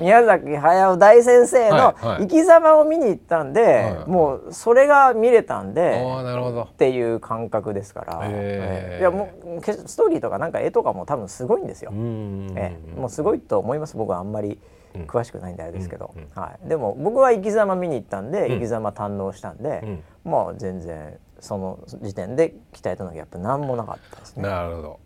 [0.00, 3.96] 宮崎駿大先生の生き様を見に行ったんで、はい。
[3.96, 6.62] はい、もうそれが見れたんでなるほど。
[6.62, 11.90] っていう感覚ですから、えー、いやもうストーリーとかなんか絵とかも多分すごいんですよ。
[11.92, 13.96] えー、もうすごいと思います。
[13.96, 14.60] 僕はあんまり
[15.08, 24.44] 詳しくないんであれですけど、はい、でも僕は生き様見に行ったんで、生き様堪能したんで、まあ全然その時点で期待とのギャップ何もなかったですね。
[24.44, 25.00] なるほど。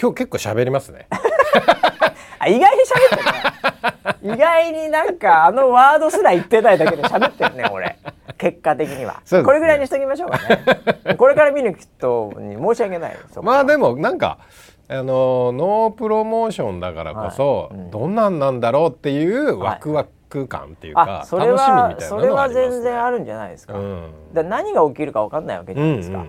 [0.00, 1.06] 今日結構喋りますね。
[2.40, 7.96] あ意外に喋ってる、意外になんかあのワードすら言ってないだけで喋ってるね俺。
[8.38, 11.16] 結果的には、ね、これぐらいにしときましょうかね。
[11.16, 13.16] これから見る人に申し訳ない。
[13.42, 14.38] まあでもなんか
[14.88, 26.26] あのノープロモーションだからこそ、はいうん、どんなんなんだろうっていうワクワク空間っていうかそれはそれは全然あるんじゃないですか,、うん、だ何が起きるか分かんないわけじゃないですか、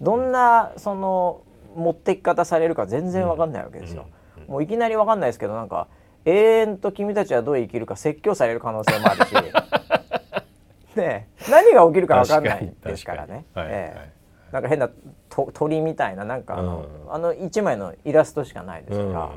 [0.00, 1.42] どんなその
[1.76, 4.06] 持ってき方されるか全然分かんないわけですよ、
[4.48, 5.88] もういきなり分かんないですけどなんか
[6.24, 9.34] 永遠と君たちはどう生きるか説教される可能性もあるし。
[10.96, 13.44] ね何が起きるか分かんないですからね。
[13.54, 14.20] はいええ。
[14.50, 14.90] なんか変な
[15.28, 19.30] と鳥みたいななんかあの,、あの一枚のイラストしかないですから、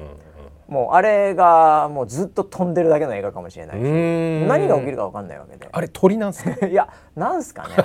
[0.73, 3.83] もうあれがもうずっと飛んでるだけの映画かもしれないし。
[4.47, 5.69] 何が起きるか分かんないわけで。
[5.71, 6.65] あれ鳥なんすか？
[6.65, 7.75] いやなんすかね。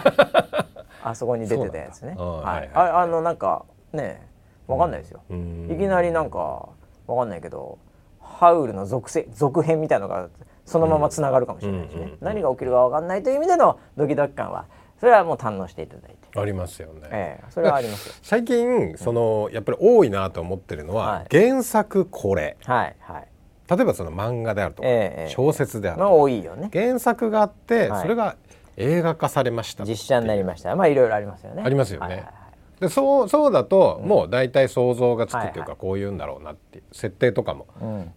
[1.04, 2.14] あそこに出てたやつね。
[2.16, 4.26] はい、ああのなんかね
[4.66, 5.20] 分かんないですよ。
[5.68, 6.70] いきなりなんか
[7.06, 7.76] 分かんないけど
[8.20, 10.28] ハウルの続続編みたいのが
[10.64, 12.14] そのままつながるかもしれないしね。
[12.20, 14.64] 何が起きるか分かんないという意味でのドキドキ感は
[14.98, 23.28] それはもう堪能していただいてありますよね、ええ、それはあります 最近そのやっぱり多いなと思ってるのは、はい、原作これ、はいはい、
[23.68, 26.70] 例えばその漫画であるとか、ええ、小説であるとか、多いよね。
[26.72, 28.36] 原作があって、それが
[28.78, 29.84] 映画化されました。
[29.84, 30.74] 実写になりました。
[30.74, 31.62] まあいろいろありますよね。
[31.64, 32.30] ありますよね、はいはいは
[32.78, 32.80] い。
[32.80, 37.66] でそうそうだともう大体想像がつくっていうか、こういうんだろうなっていう設定とかも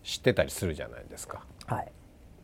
[0.03, 1.43] 知ってたりするじゃないですか。
[1.65, 1.91] はい、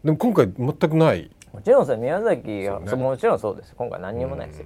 [0.04, 1.32] でも今回全くない。
[1.54, 3.74] もちろんそれ宮崎が、ね、もちろんそうです。
[3.76, 4.66] 今回何にもないですよ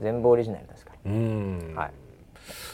[0.00, 1.10] 全部オリジナルですから
[1.76, 1.90] はい。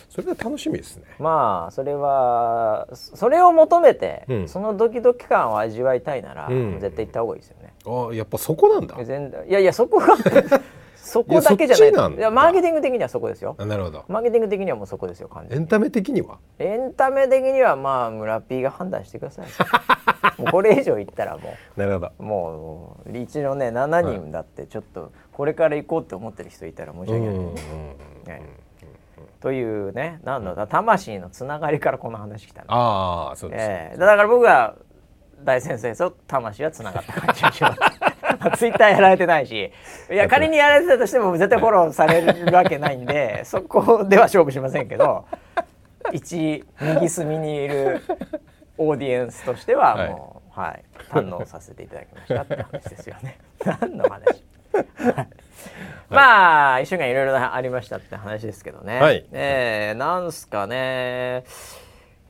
[0.08, 1.04] それは楽しみですね。
[1.18, 7.74] まあそれはそれを求めて、うん、そのドキドキ感を味わいたいなら、うん、絶対行った方がいいですよね。
[7.84, 8.96] あやっぱそこなんだ。
[9.44, 10.16] いやいやそこが
[11.06, 12.14] そこだけじゃない。
[12.14, 13.56] いやマーケティング的にはそこですよ。
[13.58, 14.04] なるほど。
[14.08, 16.38] マーケティング的にはもうそこですよエンタメ的には？
[16.58, 19.46] エンタメ的にはまあ村 P が判断してください。
[20.42, 21.80] もうこれ以上言ったらもう。
[21.80, 22.12] なるほど。
[22.18, 27.34] もうリーチのね7人だってちょっとこれから行こうって思ってる人いたら申し訳ない、
[28.38, 28.42] ね、
[29.40, 34.76] というね何のだ魂のつながりからこの話きたああそうです、えー、だから僕は
[35.44, 37.80] 大先生と魂はつながった感じがします
[38.56, 39.72] ツイッターやられてないし
[40.10, 45.24] いや仮にやられてたとしても絶対フォローされるわけないんで そこでは勝負しませんけど
[46.12, 48.02] 一右隅にいる
[48.78, 53.38] オーディエンスとしてはもう、はい、はい、堪能させていただきましたって話ですよね。
[53.64, 54.42] 何の話？
[56.10, 59.00] まあ一週間いろいろありましたって話ですけどね。
[59.00, 61.44] はい、えー、なんすかね。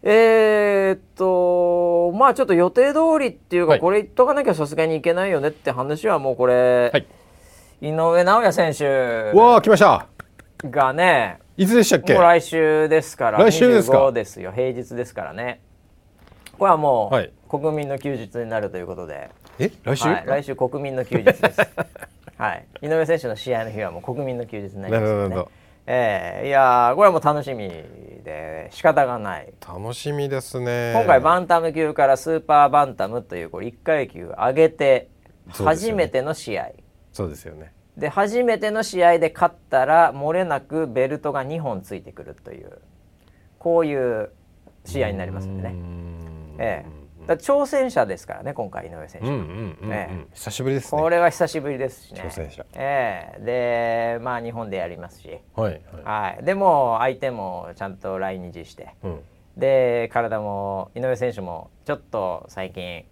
[0.03, 7.07] えー、っとまあちょっと予定通りっていうか、はい、これ言っとかなきゃさすがにいけないよねって話はもうこれ、はい、
[7.81, 10.07] 井上尚弥選手わあ来ました。
[10.65, 12.15] がねいつでしたっけ？
[12.15, 14.13] もう来週ですから来週ですか？
[14.13, 14.53] ですよ。
[14.53, 15.61] 平日ですからね。
[16.59, 19.31] これはもう、はい、国民の休日になるということで。
[19.59, 19.71] え？
[19.85, 21.43] 来週、はい、来週国民の休日です。
[22.39, 22.67] はい。
[22.83, 25.45] 井上選手の試合の日はもう国民の休日になりますので、ね、
[25.87, 29.53] えー、いやこれはもう楽しみで仕方がない。
[29.67, 30.93] 楽しみですね。
[30.95, 35.09] 今回バンタム級からスーパーバンタムというこれ1階級上げて
[35.49, 36.71] 初めての試合。
[37.13, 37.73] そうですよね。
[37.97, 42.79] で初めての試合で勝ったら漏れなくベルトが2本ついてくるという
[43.59, 44.31] こういう
[44.85, 45.75] 試合になりますんでね。
[46.59, 46.96] ええ
[47.27, 52.23] だ挑戦者ですからね今回井上選手、え久しぶりです、ね、これは久しぶりですしね。
[52.27, 52.65] 挑戦者。
[52.75, 54.17] ええ。
[54.19, 55.39] でまあ日本でやりますし。
[55.55, 59.21] はい、はい、でも相手もちゃんと来日して、うん、
[59.57, 63.05] で体も井上選手もちょっと最近、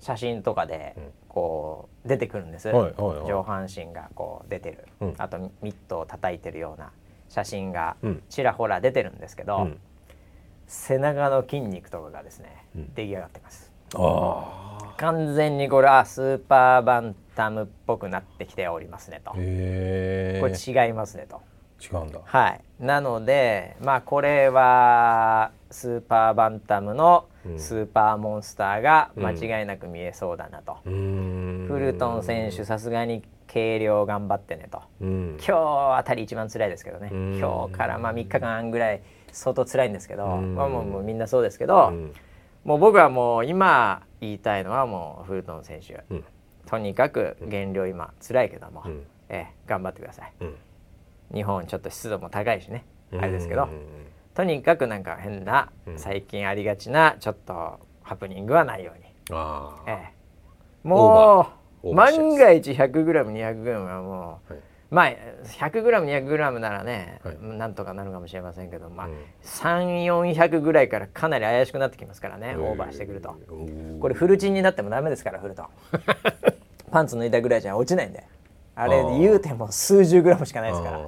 [0.00, 0.96] 写真とかで
[1.28, 6.90] こう出てくるんです、上半身がこう出てる、うん、あとミットを叩いてるような
[7.28, 7.96] 写真が
[8.28, 9.68] ちらほら出てるんですけど、
[10.72, 13.70] 背中の筋肉とかがですね、うん、出来上がってます。
[14.96, 19.32] 完全にこれはスーパーバンタムっぽくなってきておりますねと。
[19.32, 21.42] これ違いますねと。
[21.78, 22.20] 違うんだ。
[22.24, 22.60] はい。
[22.80, 27.26] なのでまあこれはスーパーバンタムの
[27.58, 30.78] スーパーモンスターが間違いなく見えそうだなと。
[30.86, 39.02] うん、フルトン選手さすがに計量頑張ってねと、うん、今日あたり一番辛いですけどね、今日からまあ3日間ぐらい
[39.32, 41.92] 相当辛いんですけど、まあ、もうもうみんなそうですけど、
[42.64, 46.04] もう僕はもう今言いたいのはもうフルトン選手、
[46.66, 48.84] とにかく減量今辛いけども、
[49.28, 50.32] ええ、頑張ってください、
[51.34, 53.68] 日本ちょっと湿度も高いしねあれですけど、
[54.34, 59.04] とにかくなんか変な、最近ありがちなちょっとハプニングはないように、
[59.86, 61.48] ええ、も
[61.82, 64.52] う万が一 100g200g はもう。
[64.52, 64.62] はい
[64.92, 65.12] まあ
[65.44, 73.34] 100g200g ならね、はい、なんとかなるかもしれませんけど、まあうん、3400ぐらいからかなり怪しくなってきますからね、オーバーしてくると。
[74.00, 75.64] これフルチンになってもダメですからフルと。
[76.92, 78.22] パンツ脱いだぐらいじゃ落ちないんで。
[78.74, 81.00] あれ言うても数十グラムしかないですから、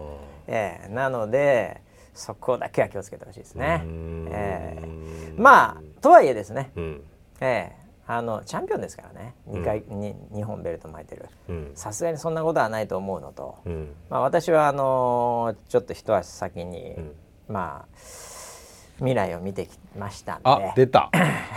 [0.47, 1.81] えー、なので
[2.15, 3.83] そこだけは気をつけてほしいですね、
[4.31, 7.03] えー、まあとはいえですね、うん、
[7.41, 9.35] えーあのチャンピオンですからね。
[9.49, 11.29] 2回、うん、に2本ベルト巻いてる。
[11.75, 17.13] さすがにそんなことはないと思うのと、うん、まあ、私はあのー、ちょっと一足先に、うん、
[17.49, 17.97] まあ
[18.99, 20.43] 未来を見てきましたんで。
[20.45, 21.11] あ出た。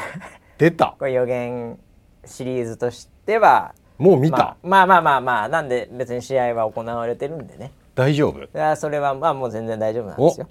[0.58, 0.96] 出た。
[0.98, 1.80] これ予言
[2.26, 7.72] シリーズとしてはもう見た、まあ、まあまあまあまあなんで別に試合は行われてるんでね。
[7.96, 8.40] 大丈夫？
[8.42, 10.48] いやそれはまあもう全然大丈夫なんですよ。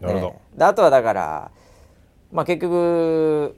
[0.00, 0.64] なるほど、え。
[0.64, 1.50] あとはだから
[2.30, 3.56] まあ結局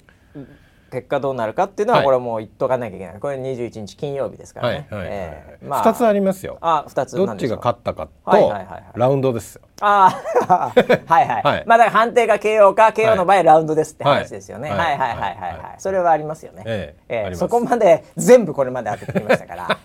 [0.95, 6.59] 結果どうなるかっていうのはこれもう言っとかなきゃいけない、これ21日金曜日ですからね、はいえまあ、2つありますよ。
[6.61, 8.55] あ2つどっちが勝ったかと、
[8.95, 9.63] ラウンドですよ。
[9.81, 10.73] ああ
[11.13, 15.39] はいはい、はい、まあだから判定が KO か KO の場合ラウンドですって話ですよね、はい、はいはいはいはい。
[15.41, 19.69] はいそれはありますよね、えええそこまで全部これまで当ててきましたから。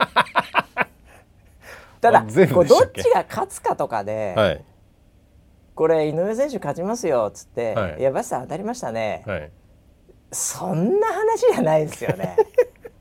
[2.01, 2.21] ただ
[2.53, 4.63] こうどっちが勝つかとかで、はい、
[5.75, 9.51] これ井上選手勝ちますよっつって「はい、いやバスさん当たりましたね」はい
[10.31, 12.35] そんな話じゃないですよね。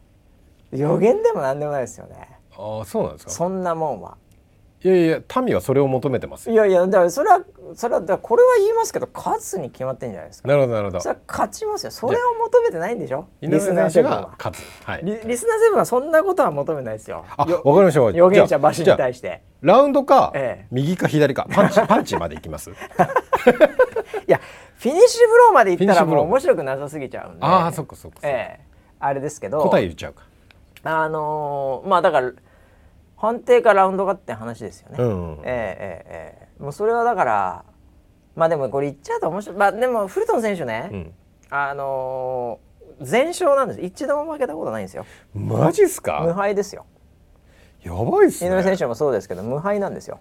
[0.72, 2.39] 予言でも何でもないですよね。
[2.57, 3.31] ああそうなんですか？
[3.31, 4.16] そんなもんは。
[4.81, 7.41] いやいや民はそれを求めてますいやいやだからそれは
[7.74, 10.47] それはだこれは言いますけど勝つに決まってんじゃないですか。
[10.49, 11.01] なるほどなるほど。
[11.01, 11.91] それは勝ちますよ。
[11.91, 13.26] それを求めてないんでしょ？
[13.41, 14.31] リスナーセブンは。
[14.39, 17.24] 勝つ、はい、リリスナーセブンはそんなことは求めないですよ。
[17.37, 19.43] あわかりました予言者馬氏に対して。
[19.62, 22.70] ラウンドか、ええ、右か左かパンチパンチまでいきます？
[22.70, 22.74] い
[24.29, 24.41] や
[24.79, 27.45] フィニッシュブローまでいったらもう面白くなさすぎちゃうんで。
[27.45, 28.64] ああそっかそっかええ。
[29.01, 29.61] あれですけど。
[29.61, 30.22] 答え言っちゃうか。
[30.85, 32.33] あのー、まあだから
[33.16, 35.47] 判定かラウンドかって話ですよね、うんうん、ええ
[36.07, 37.64] ええもうそれはだから
[38.37, 39.57] まあでもこれ言っちゃうと面白い。
[39.57, 41.14] まあでもフルトン選手ね、うん、
[41.51, 43.81] あのー、全勝なんです。
[43.81, 45.05] 一度も負けたことないんですよ。
[45.35, 46.22] マジっすか？
[46.24, 46.87] 無敗ですよ。
[47.83, 48.51] やばいっすね。
[48.51, 50.20] 井上選手もそうですけど無敗なんですよ。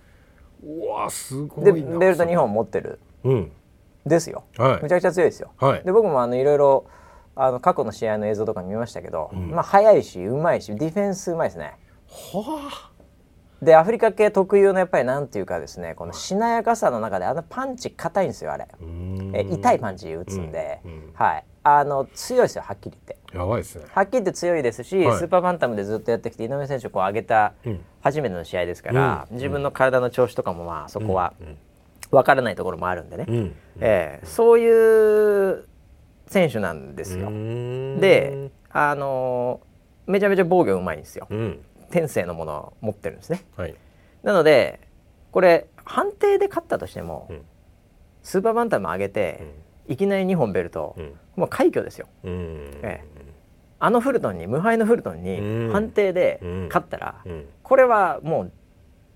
[0.64, 3.51] うわすごいでベルト2本持ってる、うん、
[4.08, 6.86] ですよ、はい、むちゃくちゃ強いですよ、はい、で僕もあのいろいろ
[7.38, 11.76] あの過去の試合の映像とか見ましたけど、うん、まあ速いしうまいしディフェンスうまいですね。
[12.34, 12.91] はあ。
[13.62, 18.68] でアフリカ系特有のやっぱりなんていうかですねこのしなやかさの中であのパンチ硬いんですよあれ。
[19.34, 21.45] え痛いパンチ打つんで、うんうん、はい。
[21.64, 23.18] あの強いですよはっきり言って。
[23.38, 23.86] やばいですね。
[23.89, 27.53] はっきり言って強いですし、はい、スーパーバンタムでずっとやってきて井上選手をこう上げた
[28.01, 31.34] 初めての試合ですから、うん、自分の体の調子とかもまあそこは
[32.12, 35.66] 分からないところもあるんでね、うん、えー、そういう
[36.28, 37.30] 選手なんですよ。
[37.99, 39.62] であの
[40.05, 41.28] めちゃめちゃ防御うまいんですよ。
[41.89, 43.45] 天性のものを持ってるんですね。
[43.55, 43.76] はい、
[44.24, 44.80] なので
[45.32, 47.41] これ判定で勝ったとしても、うん、
[48.24, 49.45] スーパーバンタム上げて、
[49.88, 52.08] うん、いきなり2本ベルト、うん、もう快挙ですよ。
[52.24, 53.03] ええ、
[53.80, 57.24] あのフルトンに無敗のフルトンに判定で勝ったら、
[57.64, 58.51] これはもう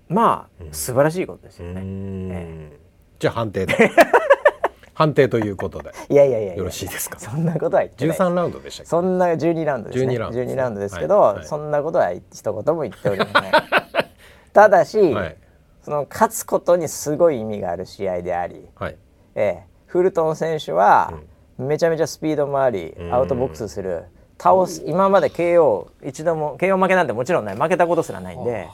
[0.08, 1.82] まあ素晴らしいことですよね。
[1.84, 2.78] ええ、
[3.22, 3.92] じゃあ判定で。
[4.94, 5.92] 判定ということで。
[6.10, 7.20] いやいやいやよろしいですか？
[7.20, 8.16] そんなことは言ってない。
[8.16, 10.12] 13ラウンドでしたそんな12ラウンドですね。
[10.16, 13.52] 12ラウンド ,12 ラウンドですけど、はいはい、そんなことは一言も言っておりません。
[14.52, 15.36] ただし、はい、
[15.82, 18.96] その勝つことにすごい意味がある試合であり、はい、
[19.36, 21.12] ええ、フルトン選手は
[21.58, 24.04] めちゃめちゃスピードもあり、アウトボックスする。
[24.40, 27.56] 倒す今まで KO 一度も KO 負けなんてもちろんない。
[27.56, 28.68] 負けたことすらないんで。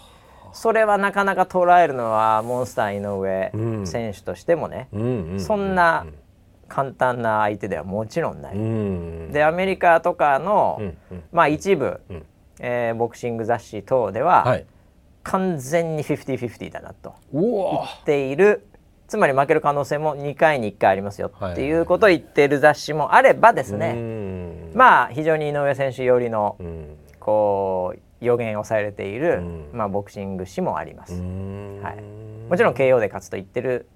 [0.58, 4.88] それはなかなか捉えるのはモンスター井上選手としてもね、
[5.38, 6.04] そんな
[6.66, 9.32] 簡単な相手ではもちろんない。
[9.32, 10.82] でアメリカとかの、
[11.30, 12.00] まあ一部、
[12.58, 14.66] えー、ボクシング雑誌等では、はい、
[15.22, 17.42] 完全に50-50だなと言
[18.02, 18.66] っている
[19.06, 23.94] つまり負ける可能性も2回に1回ありますよっていうことを言っている雑誌もあればですね、
[24.74, 26.56] まあ非常に井上選手寄りの
[27.20, 29.42] こう予言をされている、
[29.72, 33.88] まあ、ボクシング誌もあります、はい、もちろん KO で勝つと言ってる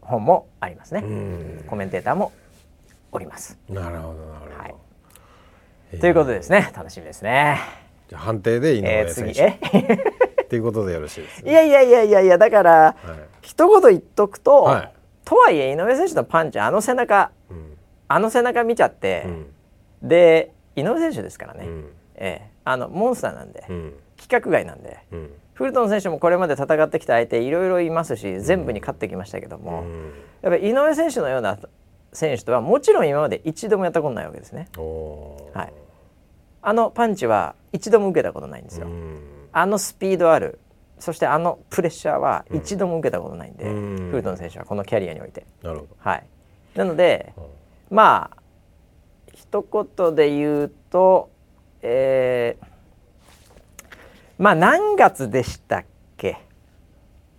[0.00, 1.02] 本もありますね。
[1.66, 2.32] コメンテーターも
[3.10, 3.58] おります。
[3.68, 4.68] なるほどなるほど、は
[5.92, 6.70] い、ということですね。
[6.76, 7.58] 楽しみですね。
[8.08, 12.94] じゃ判定で井上選手、えー、 っていうことでよろしいです、ね、いやいやいやいやいやだから、はい、
[13.42, 14.92] 一言言っとくと、はい、
[15.24, 17.76] とはいえ井上選手のパンチあの背中、うん、
[18.06, 30.12] あの背中見ちゃって、うん、で井上選手ですからね、うん、ええあのモンスターなんで、うん、規格外なんで、うん、フルトン選手もこれまで戦ってきた相手いろいろいますし全部に勝ってきましたけども、うん、
[30.42, 31.58] やっぱり井上選手のような
[32.12, 34.68] 選手とはもちろん今まで一度もやったことないわけですね。
[34.74, 35.72] はい、
[36.62, 38.88] あのパンチは一度も受けたことないんですよ。
[39.52, 40.58] あのスピードある
[40.98, 43.64] そしてあのプレッシャーは一度も受けたことないんで、
[44.10, 45.46] フルトン選手はこのキャリアにおいて。
[45.62, 45.88] なるほど。
[45.98, 46.26] はい、
[46.74, 47.32] なので、
[47.90, 48.42] まあ
[49.34, 51.30] 一言で言うと
[51.88, 52.15] えー、
[54.38, 55.84] まあ何月でしたっ
[56.18, 56.38] け？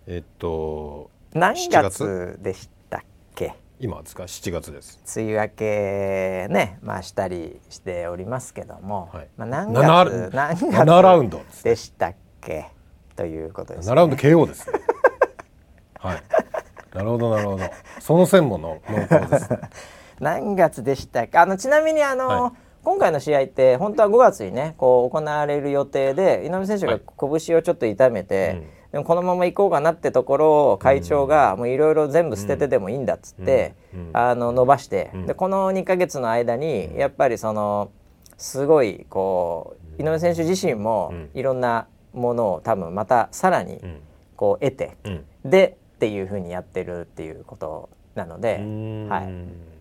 [0.07, 3.01] えっと何月でしたっ
[3.35, 3.53] け？
[3.79, 4.99] 今ですか？7月です。
[5.15, 12.71] 梅雨明けねまあしたりしておりますけども、はい、まあ何月何月ラウンドでしたっけ？
[13.15, 14.79] ということです、ね、7ラウンド KO ですね。
[15.99, 16.23] はい。
[16.95, 17.63] なるほどなるほど。
[17.99, 19.49] その線もの濃厚です、
[20.19, 21.37] 何月でしたっけ？
[21.37, 22.51] あのちなみにあの、はい
[22.87, 28.63] 今回の試合って本当は5月にねこう行われる予定で井上選手が拳をちょっと痛めて、はい、
[28.93, 33.75] でもこのまま行こうかなってところを会長がいろいろ全部捨ててでもいいんだっつって、
[34.13, 37.91] あの伸ばして、でこの2か月の間にやっぱりその
[38.37, 43.81] すごいこう井上選手自身もいろんなものを多分またさらに
[44.37, 44.95] こう得て、
[45.43, 48.61] でっていうふうにやってるっていうことなので、
[49.09, 49.76] はい。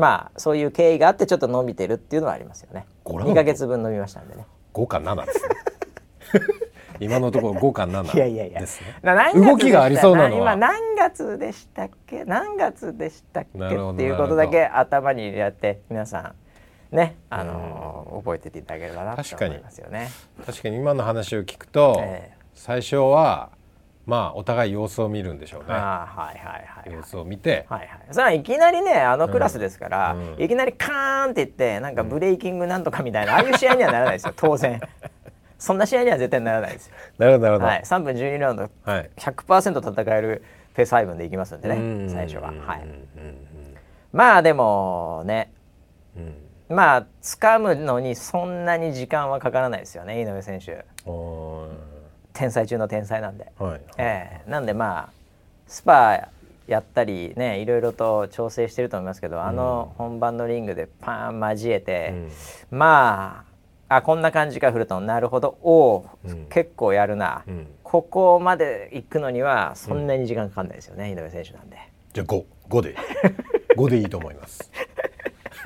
[0.00, 2.86] まあそういう経緯があってちょっと伸びてるっていうのはありますよね。
[3.04, 4.46] 2か月分伸びましたんでね。
[4.74, 5.54] 5か7ですね。
[7.00, 8.60] 今のところ5か7いやいやいや。
[8.60, 8.94] ですね。
[9.34, 10.54] 動きがありそうなのは。
[10.54, 12.24] 今何月でしたっけ？
[12.24, 13.58] 何月でしたっけ？
[13.58, 13.60] っ
[13.96, 16.34] ていうことだけ頭に入れて皆さ
[16.92, 20.08] んねあのー、覚えてていただければなと思いますよね。
[20.46, 20.76] 確かに。
[20.76, 23.50] 今の話を聞くと、えー、最初は
[24.10, 25.66] まあお互い様子を見るんでしょうね。
[25.68, 34.80] あはいはいはい、様子を見て、はいはい、それいきなりねあのクラスですから、うん、いきなりカーンって言ってなんかブレイキングなんとかみたいな、ああいう試合にはならないですよ当然。
[35.60, 36.94] そんな試合には絶対ならないですよ。
[37.18, 37.66] なるほどなるほど。
[37.66, 40.42] はい、3分12ラウンド100%戦える
[40.74, 42.52] ペース配分でいきますんでね、最初は。
[42.66, 42.88] はい。
[44.12, 45.52] まあでもね、
[46.16, 50.84] うん、まあ掴むのにそんなに時間はかからないですよね井上選手。
[52.32, 55.08] 天才中の天才なんで、はい、えー、なんでまあ
[55.66, 56.28] スパ
[56.66, 62.14] やったりねいろいろと調整してると思いますけど、うん、あの本番のリングでパン交えて、
[62.70, 63.44] うん、ま
[63.88, 65.58] ああこんな感じかフルトンなるほど。
[65.62, 67.42] おお、うん、結構やるな、
[67.82, 71.76] ここまで行くのにはそんなに時間かかんないですよね、井上選手なんで。
[72.12, 72.96] じゃあ55で。
[73.76, 74.70] 5でいいと思います。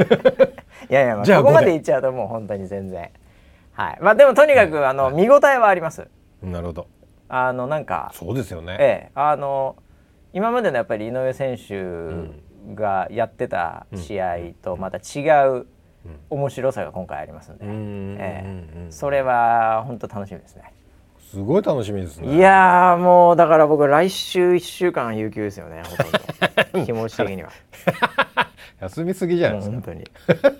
[0.88, 3.10] いやいや、まあ、ここまでいっちゃうともう本当に全然。
[3.74, 3.98] はい。
[4.00, 6.08] まあでもとにかく、あの見応えはあります
[6.50, 6.86] なるほど
[7.28, 9.76] あのなんかそうですよね、ええ、あの
[10.32, 15.66] 今までのやっぱり井上選手がやってた試合とまた違う
[16.28, 18.42] 面白さが今回ありますので、え
[18.86, 20.72] え、それは本当楽しみですね。
[21.30, 22.36] すごい楽しみですね。
[22.36, 25.82] いやもうだから僕来週一週間有給ですよね。
[25.84, 27.50] ほとんど 気持ち的には。
[28.80, 29.74] 休みすぎじゃないですか。
[29.74, 30.04] 本当に。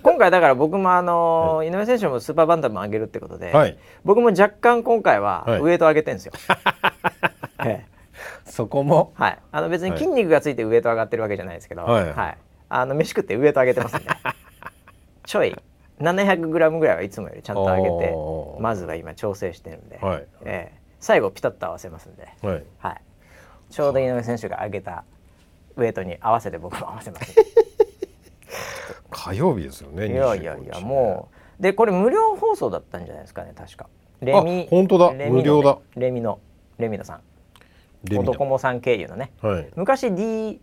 [0.01, 6.33] 今回だから僕もあの、はい、井上選手もスーパーバンタム上げるってことで、はい、僕も若干今回はウエイト上げてんですよ。
[7.57, 7.85] は い、
[8.45, 9.13] そこも？
[9.15, 9.39] はい。
[9.51, 12.13] あの別に筋肉がついてウエイト上がってるわけじゃないですけど、はい。
[12.13, 12.37] はい、
[12.69, 14.05] あの飯食ってウエイト上げてますんで、
[15.25, 15.55] ちょい。
[15.99, 18.13] 700グラムぐらいはいつもよりちゃんと上げて
[18.61, 23.01] まずは今調整してるんで、はい、えー、最後ピタッと合わせますんで、はい、はい、
[23.69, 25.05] ちょうど井上選手が上げた
[25.77, 27.33] ウエイトに合わせて僕も合わせます、
[29.09, 31.29] 火曜日ですよねいやいやいやも
[31.59, 31.61] う。
[31.61, 33.87] でこれ無料放送だったんじゃないですかね確か。
[34.21, 35.11] レミ本当だ。
[35.11, 35.77] 無料だ。
[35.95, 36.39] レミの
[36.77, 37.21] レミノさん。
[38.05, 40.59] ドコモさん経由のね、はい、昔 D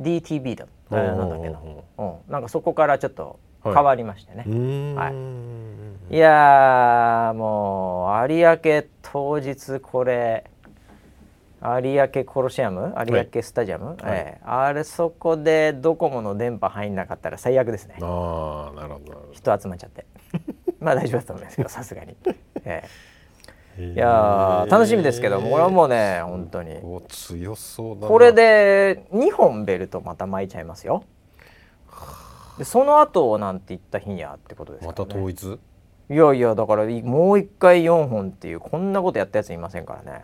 [0.00, 1.60] DTV だえー、なんだっけな、
[1.98, 4.44] うん、なんかそこからちょっと変わりましてね、
[4.96, 5.10] は
[6.10, 10.50] い、い、やもう有明当日これ
[11.62, 12.92] 有明コロシアム？
[13.06, 17.96] 有明スタジアム、はい、えー、あれそこでドコモの電波入んなかったら最悪ですね。
[18.02, 19.28] ああなるほど。
[19.32, 20.06] 人集まっちゃって。
[20.80, 22.16] まあ大丈夫だと思いますけど さすがに、
[22.64, 26.80] えー、いや楽しみですけどこれはもうね本当に。
[27.08, 31.04] 強そうこれで2本ベルトまた巻いちゃいますよ。
[32.58, 35.60] でその後なんて言った日にはってことですか、ね、また統一？
[36.10, 40.22] いやいやだからもう一回4本っていうこんなことやったやついませんからね。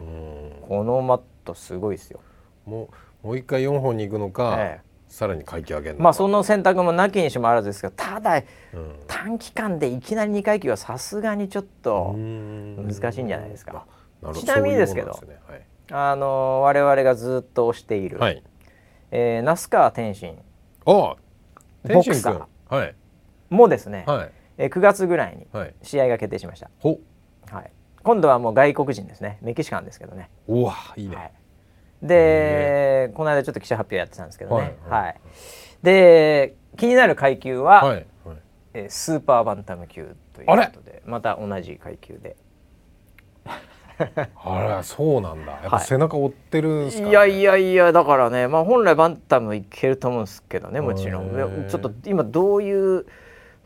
[0.69, 2.21] このマットすごいですよ。
[2.67, 2.91] も
[3.23, 8.45] うもう一回4本に行くのか、ええ、さらに階級上げるまあその選択もなきにしもあらずですけどただ、うん、
[9.07, 13.87] 短期間でいきなり2階級はさすがにちょっと難しいんじゃないですか。
[14.35, 15.39] ちなみにですけど、ね。
[15.47, 18.43] はい、あの我々がずっと推している、はい。
[19.11, 20.37] えー、那須川天心
[20.85, 21.17] ボ
[22.05, 22.95] クサー、はい、
[23.49, 25.47] もですね、はいえー、9月ぐらいに
[25.83, 26.99] 試合が決定しました、はい、
[27.51, 27.71] はい、
[28.03, 29.39] 今度はもう外国人ですね。
[29.41, 30.31] メキシカンですけどね。
[30.49, 31.33] うわいいね、はい、
[32.03, 35.21] でこの間ちょっと記者発表やってたんですけどね、はい、はい、
[35.83, 38.07] で気になる階級は、はいはい、
[38.75, 42.37] えー、スーパーバンタム級ということでまた同じ階級で。
[44.45, 45.53] あらそうなんだ。
[45.61, 51.31] やっぱ背中追ってるんすか、ね、いやいやいやだからねまあ本来バンタムいけると思うんですけどねもちろん。
[51.69, 53.07] ちょっと今どういう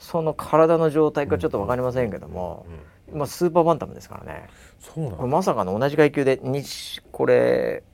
[0.03, 2.67] その体の状態かちょっと分かりませんけども、
[3.13, 4.49] うん、まあ、スーパーバンタムですからね。
[4.81, 6.65] そうなんこれまさかの同じ階級でに
[7.13, 7.85] これ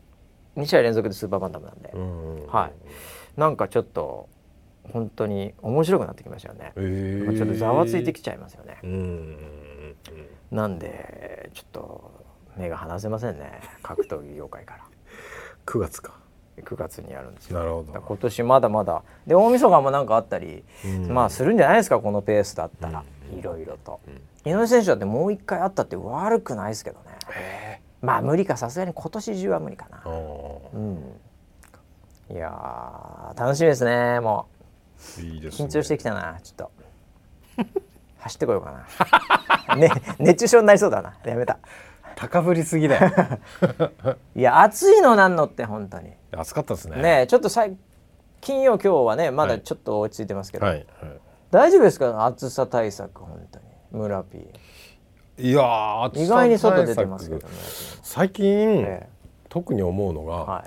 [0.56, 4.28] 2試合連続でスーパーバンタムなんで、うんはい、なんかちょっと
[4.90, 9.36] 本当に面白くなってきましたよね、えー、ちょっとざわついてきちゃいますよね、うん、
[10.50, 12.18] なんでちょっと
[12.58, 13.60] 目が離せませんね。
[13.82, 14.84] 格闘技業界から。
[15.66, 16.18] 9月か
[16.62, 17.58] 9月にやるんですよ。
[17.58, 17.92] なるほど。
[17.92, 19.02] 今年まだまだ。
[19.26, 23.04] で大晦日も何かあったり、うん、まあするんじゃないですかこのペースだったら、
[23.36, 24.00] いろいろと、
[24.44, 27.82] うん、井上選手だってもう一回あったって悪くないですけどね。
[28.00, 30.02] まあ無理かさすがに今年中は無理かな、
[30.72, 30.98] うん、
[32.30, 34.46] いや楽しみですねも
[35.18, 35.20] う。
[35.20, 36.70] いいです、ね、緊張してきたなちょっ
[37.64, 37.68] と。
[38.18, 38.84] 走ってこようか
[39.68, 39.76] な。
[39.76, 41.14] ね熱中症になりそうだな。
[41.24, 41.58] やめた。
[42.16, 43.12] 高ぶりすぎだよ。
[44.34, 47.02] いや暑いのなんのって本当に暑かったですね。
[47.02, 47.66] ねちょっとさ
[48.40, 51.08] 金曜今日はねまだちょっと落ち着いてますけど、はいはい。
[51.08, 51.20] はい、
[51.50, 52.24] 大丈夫ですか？
[52.26, 53.64] 暑さ対策本当に。
[53.90, 54.42] 村ピー
[55.38, 57.54] いや意外に外出てますけどね
[58.02, 58.46] 最近、
[58.80, 59.08] ええ、
[59.48, 60.64] 特に思うのが、は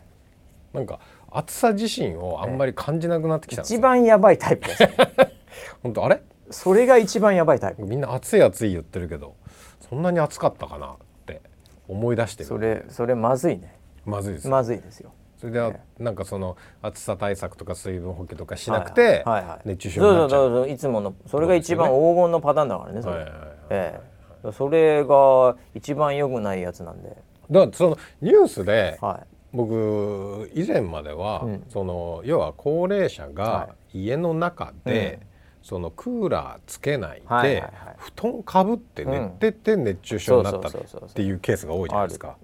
[0.73, 0.99] い、なんか
[1.29, 4.95] 暑さ自身をあんまり感じなくなってきた、え、一番やばいタイプです、ね、
[5.83, 6.23] 本当あれ？
[6.49, 7.83] それが一番やばいタイプ。
[7.83, 9.35] みんな暑い暑い言ってるけど
[9.87, 10.95] そんなに暑かったかな
[11.87, 12.47] 思い出してる。
[12.47, 13.77] それそれまずいね。
[14.05, 15.11] まずいですまずいですよ
[15.41, 19.25] それではなんかその暑さ対策とか水分補給とかしなくて
[19.65, 21.47] 熱中症になっちゃう、そうそうそういつものそれ。
[21.47, 23.31] が一番黄金のパターンだからねそれ、はいはい
[23.71, 23.99] え
[24.43, 27.09] え、それが一番良くないやつなんで
[27.49, 35.30] だからそのニュースで、はい、僕以前までは、うん、その要は高齢者が家の中で、うん
[35.61, 37.63] そのクーラーつけないで、
[37.97, 40.71] 布団かぶって寝てて熱中症になったっ
[41.13, 42.35] ていうケースが多いじゃないですか。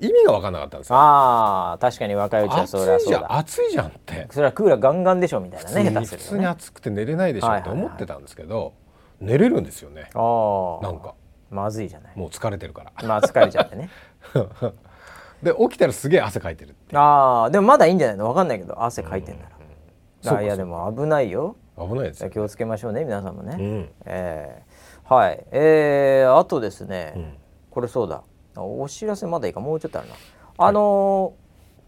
[0.00, 0.96] 意味が分かんなかったんですよ。
[0.96, 4.26] ああ確かに若いうちはそれはそうだ暑いじゃんって。
[4.30, 8.74] それはクーラーガンガンでしょみたいなね普通に暑くて寝れないでしょって思ってたんですけど、
[9.20, 10.02] 寝れるんですよね。
[10.02, 11.14] なんか。
[11.50, 12.12] まずいじゃない。
[12.16, 13.06] もう疲れてるから。
[13.06, 13.88] まあ疲れちゃってね。
[15.42, 18.28] で起きたらすげえ汗かいてるああでもまだいいんじゃないの？
[18.28, 25.44] 分かんないけど汗かいてんなら、うん、いやでも危ないよ危ないです気をつけましょうね皆さんもね、うん、えー、はい。
[25.50, 27.34] えー、あとですね、うん、
[27.70, 28.22] これそうだ。
[28.56, 29.60] お知らせまだいいか。
[29.60, 30.14] もうちょっとあるな。
[30.56, 31.34] あの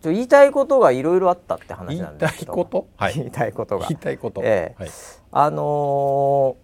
[0.03, 2.55] ー、言いたいことがいろいろあったって話なんですけど。
[2.55, 3.87] 言いたいこと、はい、言いたいことが。
[3.89, 4.91] 言いたいこと、えー、はい、
[5.31, 6.57] あの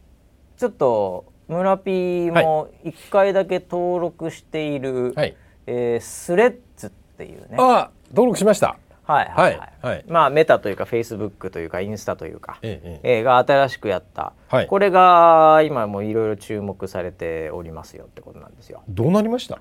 [0.57, 7.57] ー、ちょっと村ピーも一回だけ登録している、はい、えー、スレッズっていうね。
[7.59, 18.83] あ登録しましたはいはいはい、はい、まあメタというかフェイスブックというかインスタというか、えええが新しくやった、はい、これが今もいろいろ注目されておりますよってことなんですよ。
[18.89, 19.59] どうなりました？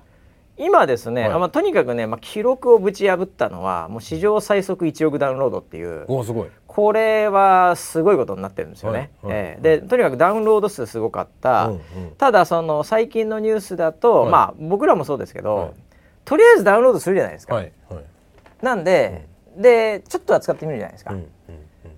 [0.58, 6.48] 今ですね、はい、まあ、とにかくね、まあ、記録をぶち破ったのはもう史上最速1億ダウンロードっていうおすごい。
[6.66, 9.10] これはすごいことになってるんですよね。
[9.22, 11.80] はいはい、えー、でとにかくダウンロード数すごかった、うんうん、
[12.16, 15.74] ただその最近のニュースだと、まあ僕らもそうですけど、
[16.24, 17.62] とりあえずダウンロードするじゃないですか。
[18.60, 19.26] なんで、
[19.56, 21.30] でちょっとは使ってみるじゃないですか、うんうんうん、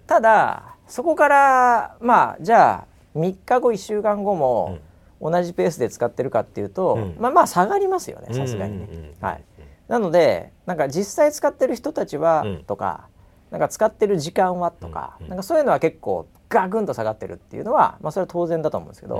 [0.07, 4.79] ただそこからまあじゃあ3日後1週間後も
[5.21, 9.45] 同じペースで使ってるかっていうと、うん、まあまあ下がりますよねさすがにね、はい、
[9.89, 13.09] なのでなんか実際使ってる人たちは、とか
[13.51, 19.17] なんか使ってる時間はとか、なんかそういうのは結構ガクンと下がってるっていうのは、まあ、それは当然だと思うんですけど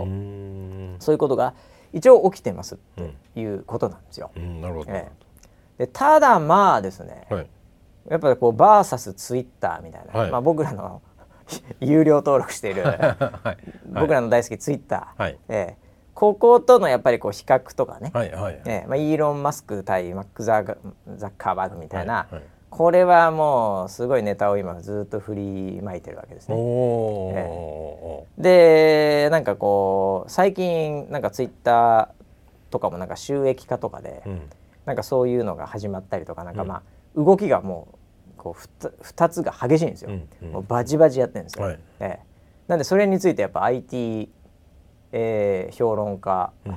[0.99, 1.55] そういうことが
[1.93, 4.33] 一応起きてますっていうことなんですよ。
[4.35, 5.09] なるほど、え
[5.79, 7.47] え、でただまあですね、はい、
[8.11, 11.03] やっぱりこうバーサスツイッターみたいな、はい、まあ、僕らの
[11.81, 15.39] 有料登録している、はい、僕らの大好きツイッター、はい。
[15.49, 15.85] えー、
[16.15, 18.61] こことのやっぱりこう比較とかね、はいはい。
[18.65, 20.65] えーまあ、イーロン・マスク対マックザ・
[21.17, 26.57] ザッカーバーグみたいな、はいはい、これはもうすごいネタを今ずっと振りまいてるわけですね。
[26.57, 34.41] えー、でなんかこう最近なんかツイッターとかもなんか収益化とかで、うん、
[34.87, 36.83] なんかそういうのが始まったりとかなんかまあ、うん、
[37.17, 37.99] 動きがもう
[38.37, 44.31] こう 2, つが激しいんですよ、うんうん、もうバチバチやってるんですよ、はい、えー、なんでそれについてやっぱ IT、
[45.13, 46.77] えー、評論家、うん、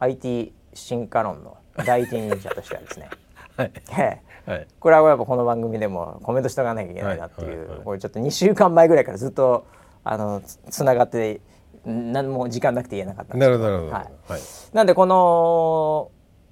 [0.00, 3.10] IT 進化論の第一人者としてはですね、
[3.56, 3.72] はい。
[3.98, 9.66] えー、はい、これはやっぱこの番組でもコメントしておかなきゃいけないなっていう、これちょっと2週間前ぐらいからずっと
[10.04, 11.40] あのつながって
[11.84, 14.32] 何も時間なくて言えなかったんですなるほど、はい。
[14.32, 14.40] はい、
[14.72, 16.10] なんでこの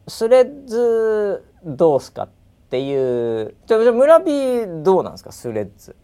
[0.09, 2.29] スレッズどうすかっ
[2.75, 3.55] っていう。
[3.67, 5.31] じゃじゃ村 P どうなんですか？
[5.31, 5.95] スレッズ。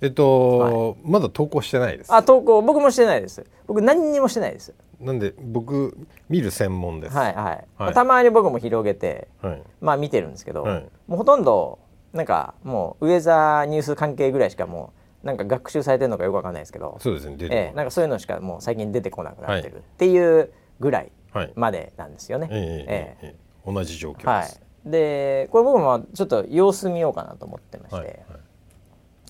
[0.00, 2.12] えっと、はい、まだ投稿してないです。
[2.14, 2.62] あ投稿。
[2.62, 3.44] 僕もしてないです。
[3.66, 4.74] 僕何にもしてないです。
[4.98, 5.96] なんで僕
[6.30, 7.16] 見る専門です。
[7.16, 11.78] はいはい、はい、たまに僕も広げて、はい、まあ見てるんですけど、はい、もうほとんど
[12.14, 20.40] なんかもうウェザーニュース関係ぐらいしかもうなんか学習されてるのかよくわかんないですけどそうですねええ、なんかそういうのしかもう最近出てこなくなってるってい。
[20.40, 21.12] うぐらい
[21.54, 23.16] までなんですよね、ええ。
[23.22, 23.36] ええ。
[23.64, 24.48] 同じ状況です、はい
[24.84, 28.16] でこれ僕もちょっと様子見ようかなと思ってまして、はいはい、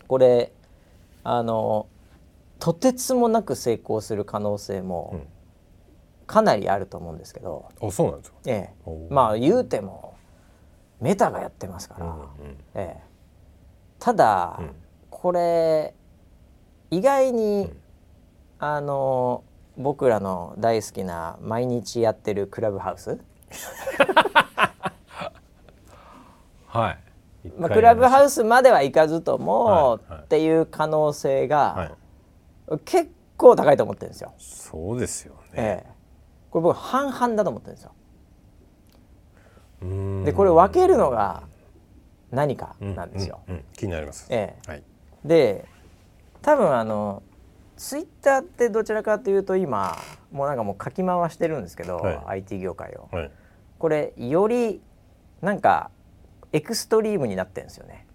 [0.06, 0.52] これ
[1.24, 1.86] あの
[2.58, 5.26] とてつもなく成功する可能性も
[6.26, 10.14] かなりあると思うんですけど、うん、あそうなんですか、ええ、まあ言うても
[11.00, 12.26] メタがやってますから、うんうん、
[12.74, 13.00] ええ、
[13.98, 14.70] ただ、うん、
[15.10, 15.94] これ
[16.90, 17.72] 意外に、
[18.58, 19.42] あの
[19.76, 23.18] 僕らの大好きな毎日やってるクラブハウス
[26.72, 26.98] はい。
[27.58, 31.96] まあ、クラブハウスまではいかずとも、っていう可能性が、
[32.84, 34.32] 結構高いと思ってるんですよ。
[34.38, 35.90] そうですよね、ええ、
[36.50, 37.92] これ僕半々だと思ってるんですよ。
[40.24, 41.42] でこれ分けるのが
[42.30, 43.40] 何かなんですよ。
[43.48, 44.28] うんうんうん、気になります。
[44.30, 44.70] ええ。
[44.70, 44.82] はい、
[45.24, 45.66] で
[46.40, 47.22] 多分あの
[47.76, 49.98] ツイッターってどちらかというと今
[50.30, 53.30] もうなんかもうかき回してるんですけど、はい、IT 業界を、はい、
[53.78, 54.80] これより
[55.40, 55.90] なんか
[56.52, 58.06] エクストリームになってるんですよね。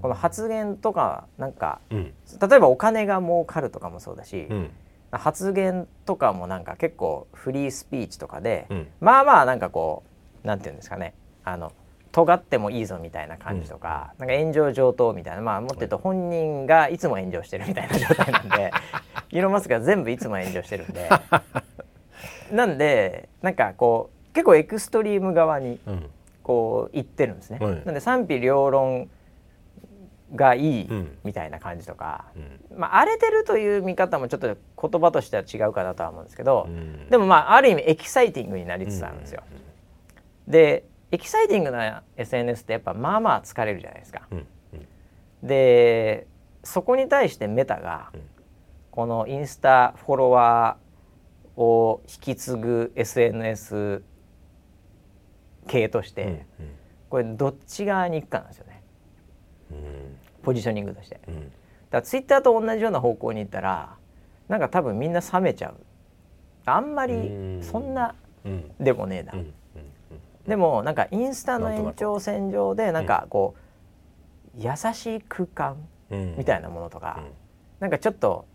[0.00, 2.12] この発言とかなんか、うん、
[2.48, 4.70] 例えばお金が儲かるとかもそうだし、うん、
[5.10, 10.04] 発言とかもなんか結構フリースピーチとかで、うん、まあまあなんかこ
[10.44, 11.14] うなんていうんですかね。
[11.44, 11.72] あの
[12.12, 18.72] 尖ってもいいぞみたいな感じとか、なんか炎上上等みたいなまあもっと言うと本人がいつも炎上してるみたいな状態なんで
[19.32, 21.10] イーロン・マスクが全部いつも炎上してるんで。
[22.50, 25.78] なんでなんかこう結構エクストリーム側に、
[26.46, 27.58] こう言ってるんですね。
[27.60, 29.10] はい、なんで賛否両論
[30.32, 30.88] がいい
[31.24, 32.26] みたいな感じとか、
[32.70, 34.46] うん、まあ荒れてるという見方もちょっと
[34.88, 39.42] 言葉としては違うかなとは思うんですけど、うん、でもまあある意味エキサイティングになりつつあるんですよ。
[40.46, 44.22] うん、でエキサイティングな SNS ってやっぱまあまあ疲れるじゃないですか。
[45.42, 46.28] で
[46.62, 48.12] そこに対して Meta が、
[48.92, 54.02] このインスタフォロワーを引き継ぐ SNS
[55.66, 56.46] 系として、
[57.08, 58.82] これどっち側に行くかなんですよね、
[59.70, 59.76] うん、
[60.42, 61.20] ポジショニングとして。
[61.28, 61.50] うん、だか
[61.90, 63.96] らツイッターと同じような方向に行ったら
[64.48, 65.76] なんか多分みんな冷めちゃう。
[66.64, 68.14] あんまりそんな
[68.80, 69.32] でもねえな、
[70.46, 73.54] でもなんかインスタの延長線上でなんかこ
[74.56, 75.76] う、優しい空間
[76.36, 77.30] みたいなものとか、うん、
[77.80, 78.46] なんかちょっと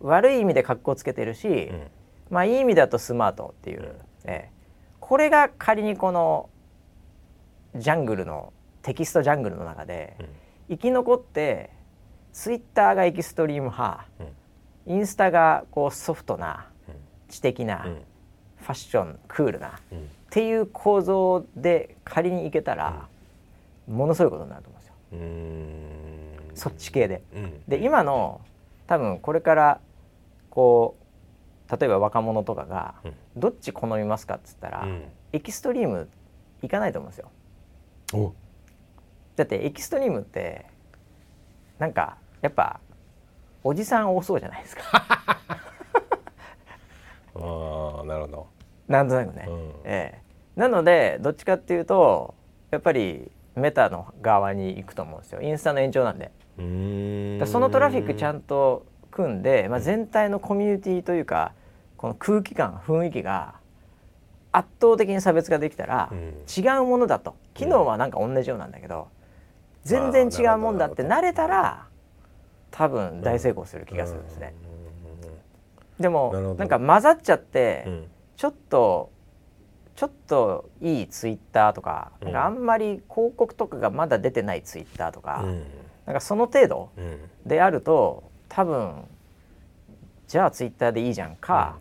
[0.00, 1.86] 悪い意味で格好つけてるし、うん、
[2.30, 3.86] まあいい意味だとスマートっていう、うん、
[4.24, 4.53] ええ、
[5.06, 6.48] これが仮にこの
[7.76, 10.16] ジャングルのテキストジャングルの中で
[10.70, 11.68] 生き残って
[12.32, 14.06] ツイッターがエキストリーム派、
[14.86, 16.68] インスタがこうソフトな
[17.28, 17.86] 知的な、
[18.56, 19.98] ファッションクールな、っ
[20.30, 23.06] ていう構造で仮にいけたら、
[23.86, 24.78] ものすごいことになると思
[25.12, 26.70] うんですよ。
[26.70, 27.20] そっち系で。
[27.68, 28.40] で今の
[28.86, 29.80] 多分これから
[30.48, 31.03] こう
[31.78, 32.94] 例えば若者とかが
[33.36, 35.02] どっち好みますかっつったら、うん、
[35.32, 36.08] エキストリーム
[36.62, 37.30] いかないと思うんですよ。
[39.36, 40.66] だってエキストリームって
[41.78, 42.80] なんかやっぱ
[43.62, 44.82] おじさん多そうじゃないですか。
[47.36, 48.46] ああなるほど。
[48.86, 49.46] なんとなくね。
[49.48, 50.20] うん、え
[50.56, 52.34] え、なのでどっちかっていうと
[52.70, 55.40] やっぱりメタの側に行くと思うんですよ。
[55.40, 56.30] インスタの延長なんで。
[57.46, 61.52] そのトラフィックちゃんと組んで、まあ、全体のコミュニティというか
[62.04, 63.54] この空気感雰囲気が
[64.52, 66.12] 圧倒的に差別化できたら、
[66.54, 67.34] 違うものだと。
[67.54, 69.08] 機能はなんか同じようなんだけど、
[69.84, 71.86] 全然違うもんだって慣れたら
[72.70, 74.54] 多分大成功する気がするんですね。
[75.98, 77.86] でもなんか混ざっちゃって、
[78.36, 79.10] ちょっと
[79.96, 85.42] ちょっといいツイッターとか,、なんかあんまり広告とかがまだ出てないツイッターとか、
[86.04, 86.90] なんかその程度
[87.46, 89.04] であると多分
[90.28, 91.78] じゃあツイッターでいいじゃんか、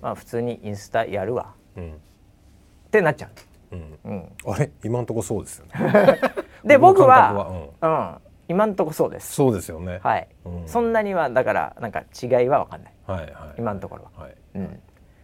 [0.00, 3.30] まあ、普通にインスタやるわ、ってなっちゃう。
[3.74, 4.70] うん、あれ？
[4.84, 6.20] 今んとこそうですよね。
[6.64, 8.16] で僕は、うん、
[8.48, 9.32] 今んとこそうです。
[9.32, 10.00] そうですよね。
[10.02, 10.28] はい。
[10.66, 12.92] そんなにはだからなんか違いは分かんない。
[13.06, 13.32] はいはい。
[13.58, 14.22] 今のところは。
[14.24, 14.36] はい。
[14.54, 14.80] うん。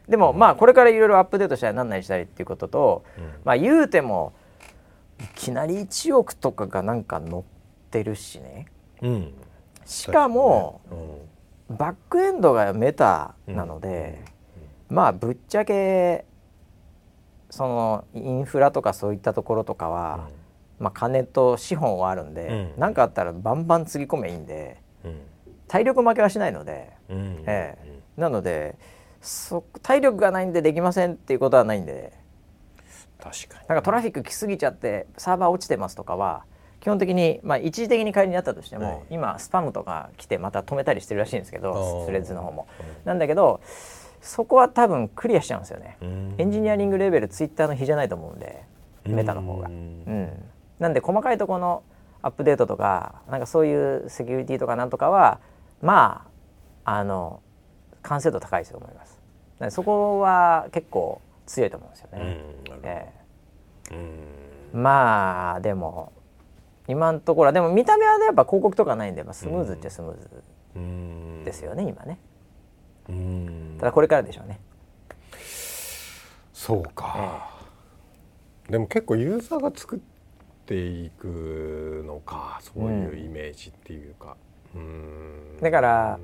[0.08, 3.04] でもまあこれからいろいろアップデートしたりなんなりしたりっていうことと、
[3.44, 4.32] まあ言うても
[5.20, 7.42] いきなり1億とかがなんか載っ
[7.90, 8.66] てるしね。
[9.00, 9.34] うん。
[9.84, 10.80] しかも、
[11.68, 14.22] バックエンドがメタなので、
[14.92, 16.26] まあぶっちゃけ
[17.48, 20.28] そのインフラとかそういったところとかは、
[20.78, 25.18] まあ、金と資本はあるんで何、うん、かあったらバンバンつぎ込めいいんで、うん、
[25.66, 28.20] 体力負けはしないので、うん、ええ。
[28.20, 28.76] なので
[29.22, 32.12] そ体力がないんでできませんっていうことはないんで
[33.18, 33.68] 確かに。
[33.68, 36.44] なんかトラフィック来すぎちゃってサーバー落ちてますとかは
[36.80, 42.66] 基本的に、まあ、一時的に帰りになったとしても、はい、今スパムとか来てまた止めたりしてるらしいんですけどスレッズの方も。
[43.04, 43.60] なんだけど
[44.22, 45.98] そこは多分クリアしちゃうんですよね。
[46.38, 48.64] エンジニアリングレベルツイッターの比じゃないと思うんで
[49.04, 49.68] メタの方が。
[49.68, 50.30] うん。
[50.78, 51.82] なんで細かいところの
[52.22, 55.40] アップデートとかなんかそういうセキュリティとかなんとかは
[55.82, 56.26] ま
[56.84, 57.42] ああの
[58.02, 59.20] 完成度高いと思います。
[59.70, 66.12] そこは結構強いと思うんですよね、えー、まあでも
[66.88, 72.18] 今のところはでも見た目はねやっぱ広告とかないんで、まあ、スムーズっちゃスムーズですよね今ね
[73.78, 74.60] ただこれからでしょうね。
[76.52, 77.48] そうか、
[78.66, 79.98] ええ、でも結構ユーザーが作っ
[80.64, 84.36] ていくのかそういうイメージっていうか、
[84.72, 86.18] うん、だから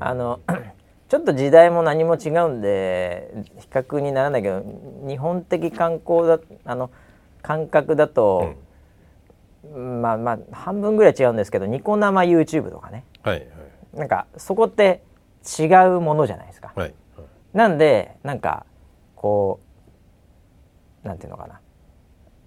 [0.00, 0.40] あの
[1.08, 4.64] ちょっと時代も何も違うんで比較にならないけど
[5.06, 6.90] 日本的観光だあの
[7.42, 8.54] 感覚だと、
[9.72, 13.48] うん、まあまあ半分ぐらい違うんですけどニコ生 YouTube とかね、はいはい、
[13.98, 15.02] なんかそこって
[15.58, 15.66] 違
[15.96, 16.72] うものじゃないですか。
[16.74, 16.94] はい、
[17.52, 18.66] なんでなんか
[19.14, 19.60] こ
[21.04, 21.60] うなんていうのかな。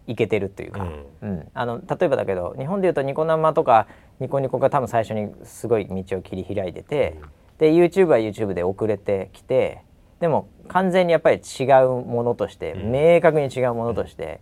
[0.05, 0.83] いけてるっていうか、
[1.21, 3.87] うん、うん、あの例えばだけど日本でいうとニコ生とか
[4.19, 9.81] ニコニコが多分最初にすごい道を切り開いてて、うん、で YouTube は YouTube で遅れてきて
[10.19, 14.39] でも完全にやっぱり違うものとして、うん、明確に違うものとして、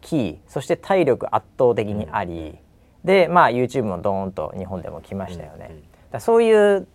[0.00, 2.58] キーそして体力圧倒的にあり、
[3.04, 5.82] でまあ YouTube もドーンと日本でも来ましたよね。
[6.10, 6.88] だそういう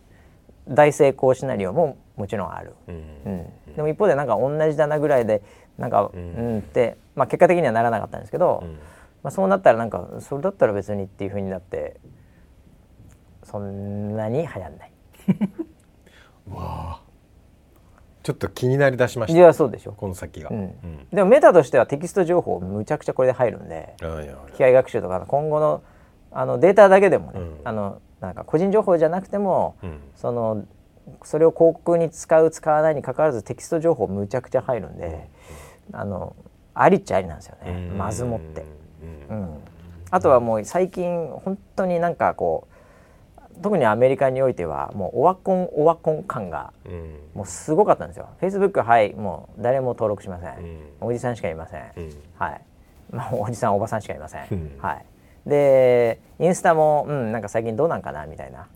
[0.72, 3.46] 大成功シナリオももちろんある、うん、
[3.76, 5.42] でも一方でなんか同じだなぐらいで
[5.78, 8.64] なんか、うん、って、まあ、結果的にはならなかったんですけど、
[9.24, 12.00] まあ、そうなったらなんかそれだったら別にっていうふうになって
[13.44, 14.92] そんなに流行んない。
[16.50, 17.02] わあ。
[18.24, 19.38] ちょっと気になりだしました。
[19.38, 19.94] いやそうでしょ。
[19.94, 23.96] この先が、うん、でもメタとしてはテキスト情報むちゃくちゃこれで入るんで
[24.54, 25.82] 機械学習とか今後の
[26.32, 30.66] あのデータだけでもね、うん、あのなんか個人情報じゃなくても、うん、その
[31.24, 35.28] それを広告に使う使わないにかかわらずテキスト情報むちゃくちゃ入るんで、
[35.92, 36.36] うん、あの
[36.74, 38.64] ありっちゃありなんですよね、まずもって、
[39.30, 39.58] うん、
[40.10, 46.72] あとはもう最近本当になんかこう特にアメリカにおいてはもうオワコンオワコン感が
[47.34, 48.30] もうすごかったんですよ。
[48.40, 50.56] フェイスブックはいもう誰も登録しません。
[51.02, 51.84] おじさんしかいません。
[52.38, 52.62] はい。
[53.12, 54.42] まあおじさんおばさんしかいません。
[54.80, 55.06] はい。
[55.46, 58.68] でインスタも、うん、なんか最近どうなんかなみたいな、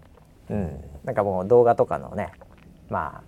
[0.49, 2.31] うん、なんかもう動画とかのね
[2.89, 3.21] ま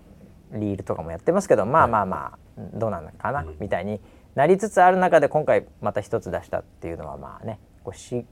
[0.54, 2.38] あリールとかもやってますけどまあまあまあ
[2.74, 4.00] どうなのかな、みたいに
[4.34, 8.26] なりつつある中で今回また一つ出したっていうのはまあねこうし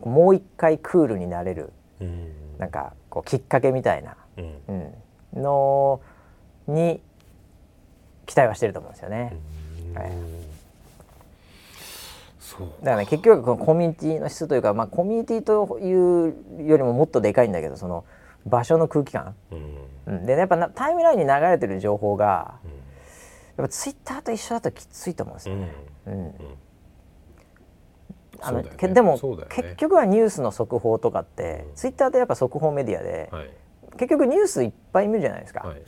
[0.00, 4.92] もう一回クールになれる、うん、なんかこうきっかけみたいな、うん。
[5.34, 6.00] うん、の
[6.68, 7.00] に
[8.26, 9.36] 期待はしてると思うんですよね。
[9.94, 10.45] はい
[12.80, 18.04] だからね結局このコミュニティの質というか、まあ、コミュニティというよりももっとでかいんだけどその
[18.46, 19.34] 場所の空気感、
[20.06, 22.58] うん、で、ね、やっぱタイムラインに流れてる情報が、
[23.56, 25.74] やっぱツイッターと一緒だときついと思うんですよね。
[26.06, 26.34] うん。
[28.40, 33.50] あの、ね、でも、ね、結局はニュースの速報とかって、うん、ツイッターってやっぱ速報メディアで、はい、
[33.96, 35.66] 結局ニュースいっぱい見るじゃないですか。
[35.66, 35.82] はい、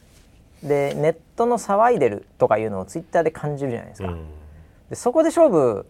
[0.67, 4.09] でネットの騒いでるとかいうのをツイッターで感じるじゃないですか。
[4.09, 4.27] うん、
[4.91, 5.87] でそこで勝負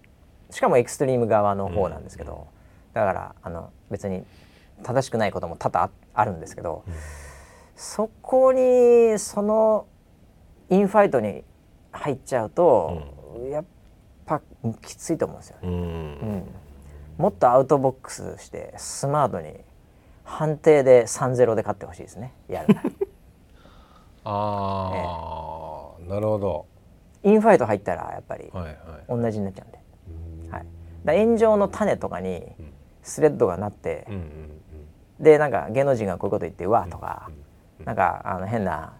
[0.50, 2.48] しかもエクストリーム側の方なんですけど、
[2.94, 4.24] だからあの別に
[4.82, 6.84] 正しくないことも多々あるんですけど、
[7.76, 9.86] そこにその
[10.70, 11.44] インファイトに
[11.92, 13.02] 入っちゃうと、
[13.50, 13.64] やっ
[14.26, 14.40] ぱ
[14.82, 16.44] きついと思うんですよね、うん。
[17.18, 19.54] もっとアウトボックスしてスマートに
[20.24, 22.34] 判定で3-0で勝ってほしいですね。
[22.48, 22.76] やる
[24.24, 26.66] ああ、ええ、なるほど。
[27.22, 28.52] インファイト入ったらやっぱり
[29.08, 29.86] 同じになっちゃうんで、はい、
[31.04, 32.42] だ炎上の種とかに
[33.02, 34.60] スレッドがなって、うん、
[35.20, 37.30] でなんか芸能人がこういうこと言ってうわとか、
[37.80, 38.92] うん、なんかあの変な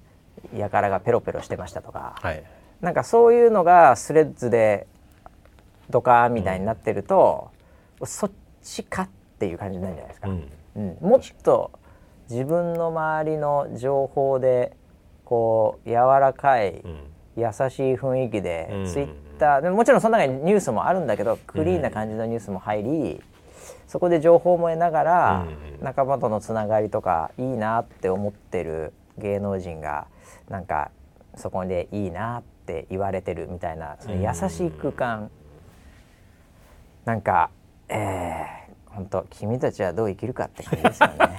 [0.53, 2.43] 輩がペロペロしてましたとか、はい、
[2.81, 4.87] なんかそういうのがスレッズで
[5.91, 7.51] ドカーンみたいになってると、
[8.01, 8.31] うん、そっ
[8.63, 10.99] ちかっていう感じになるじゃないですか、うん。
[11.01, 11.73] もっと
[12.31, 14.77] 自分の周りの情報で
[15.25, 16.83] こう柔らかい、
[17.37, 23.23] 優しい雰囲気で、ツイッターでもちろんその中にニュースもあるんだけどクリーンな感じのニュースも入り、
[23.87, 25.47] そこで情報も得ながら、
[25.81, 30.07] 仲間とのつながりとかいいなって思ってる芸能人が
[30.49, 30.91] なんか
[31.37, 35.31] そこでいいなって言われてるみたいなその優しい空間、
[37.05, 37.51] なんか
[37.89, 41.39] えー、本当君たちはどう生きるかって感じですよね。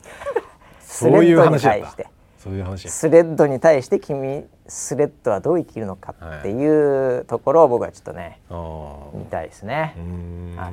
[0.80, 2.10] そういう話だった。
[2.38, 9.94] そういう話スレッドに対して君スレッドはどう生きるのかっていうところを僕はちょっとね、はい、見たいですね。
[10.56, 10.72] はい、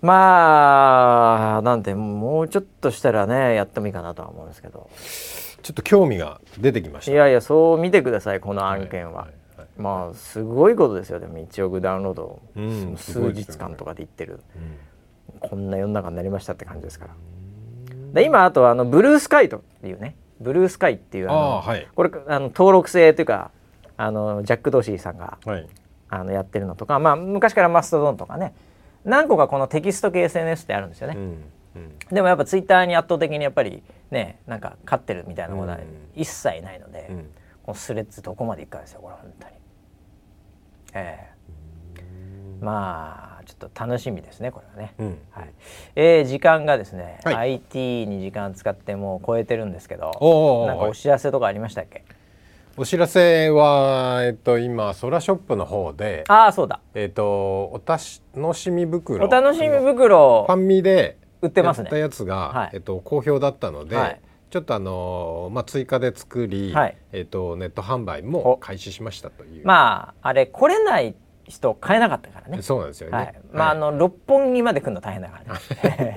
[0.00, 4.88] まあなんてもうちょっとしたらねやってもいいかなとは思うんですけど。
[5.62, 7.10] ちょっと興味が出てきました。
[7.10, 9.22] いやいやそう見てくださいこの案件は。
[9.22, 9.34] はいはい
[9.78, 14.40] まあすごいことですよでも1億ダウンロード、うん、数日間とかでいってる、
[15.32, 17.14] うん、こんな世の中になりましたって感じですから。
[18.12, 23.50] で今あとあのブルースカイというねブルースカイっていうあの、はい、これあの登録制というか
[23.96, 25.66] あのジャック・ドシーさんが、はい、
[26.08, 28.54] あのやってるのとか、まあ、昔からマストドンとかね
[29.04, 31.14] 何個かこのテキスト系 SNS ってあるんですよね。
[31.16, 31.44] うん
[31.76, 35.78] うん、でもやっぱツイッターに圧倒的にやっぱりねなんか勝ってるみたいなことは
[36.14, 37.16] 一切ないので、うん、
[37.62, 39.52] このスレッズどこまでいくかですよこれ本当に。
[40.94, 41.28] え
[41.96, 42.00] え。
[42.60, 43.25] ー、まあ
[43.58, 45.52] ちょっと楽しみですねこれはね、うん、はい。
[45.94, 52.04] えー、時間がですね、はい、IT に時間使ってもう超えてるんですけどなんかお知らせとかありましたっけ？
[52.76, 56.80] お知らせは、えっと、今ソラショップの方でああそうだ。
[56.94, 61.98] えっとお楽しみ袋お楽しみ袋ファンミで売ってますね。
[61.98, 69.66] やつが、はい、えっと、好評だったので、はい、ちょっとあのまあ、追加で作り、はい、えっと、ネット販売も開始しましたという。
[69.66, 71.14] まああれ来れない
[71.48, 72.62] 人買えなかったからね。
[72.62, 76.14] そうなんですよね、はい、まあ、あの六本木まで来るの大変だからね。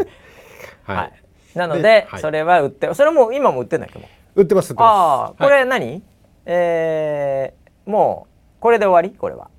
[0.83, 1.13] はい、
[1.57, 4.05] なので、それは売ってそれも今も売ってんだけど
[4.35, 6.03] 売ってますああこれ何、はい、
[6.45, 9.17] えー、もうこれで終わり？
[9.17, 9.49] これは。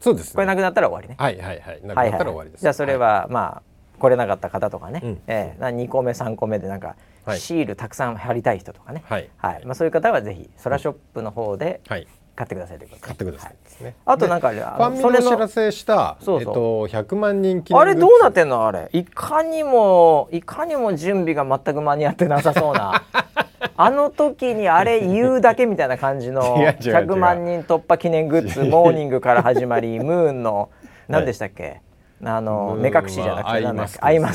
[0.00, 1.16] そうです、ね、これなくなったら終わりね。
[1.18, 1.82] はいはいはい。
[1.82, 3.62] なくなったら終わりです、じゃあそれは、まあ
[3.98, 6.96] 来れなかった方とかね、うん、えー、2個目3個目でなんか
[7.36, 9.30] シールたくさん貼りたい人とかね、はい。
[9.36, 9.64] はい。
[9.64, 12.06] まあ、そういう方はぜひソラショップの方で、はい
[12.36, 18.66] 買ってくださいということ買ってくださいですね、はい、あとなんかファンミのお知らせしたそうそう、えっと、100万人記念あれどうなってんの？
[18.66, 18.88] あれ。
[18.92, 23.04] いかにもいかにも準備が全く間に合ってなさそうな。
[23.76, 30.70] あの時にあれ言うだけみたいな感じの 100万人突破記念グッズモーニングから始まり ムーンの
[31.08, 31.80] 何でしたっけ、はい、
[32.24, 34.06] あの目隠しじゃなくてアイマスク。
[34.06, 34.32] アイマ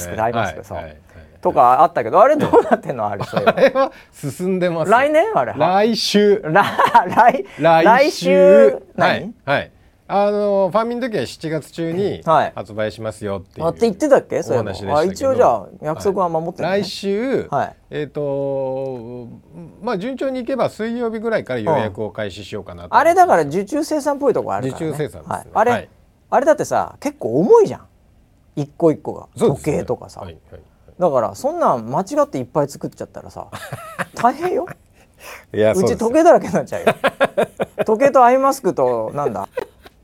[0.48, 0.98] スク、そう、はい
[1.42, 3.08] とかあったけどあれどうなってんの？
[3.08, 5.26] あれそれあれは進んでます来年？
[5.36, 5.54] あれ。
[5.56, 6.42] 来週。
[6.44, 8.82] 来来週。
[8.98, 9.34] はい。
[9.46, 9.72] はい。
[10.12, 12.24] あのファンミの時は7月中に
[12.56, 14.42] 発売しますよっていう、はい、って言ってたっけ？
[14.42, 14.72] そういうの
[15.04, 19.28] 一応じゃあ約束は守ってる、ね、来週、はい、えっ、ー、と
[19.84, 25.90] まあ順調にいけば水曜日ぐらいから予約を開始しようかなと、あれだから受注生産っぽいとこあるから、ね、受注生産です、ね、はい、あれ、はい、
[26.32, 27.82] あれだってさ結構重いじゃん。
[28.56, 30.62] 一個一個が、時計とかさ、はいはい
[31.00, 33.48] だからそんなん間違っていっぱい作っちゃったらさ
[34.16, 34.68] 大変よ。
[35.54, 36.94] いやうち時計だらけになっちゃうよ。
[37.86, 39.48] 時計とアイマスクとなんだ？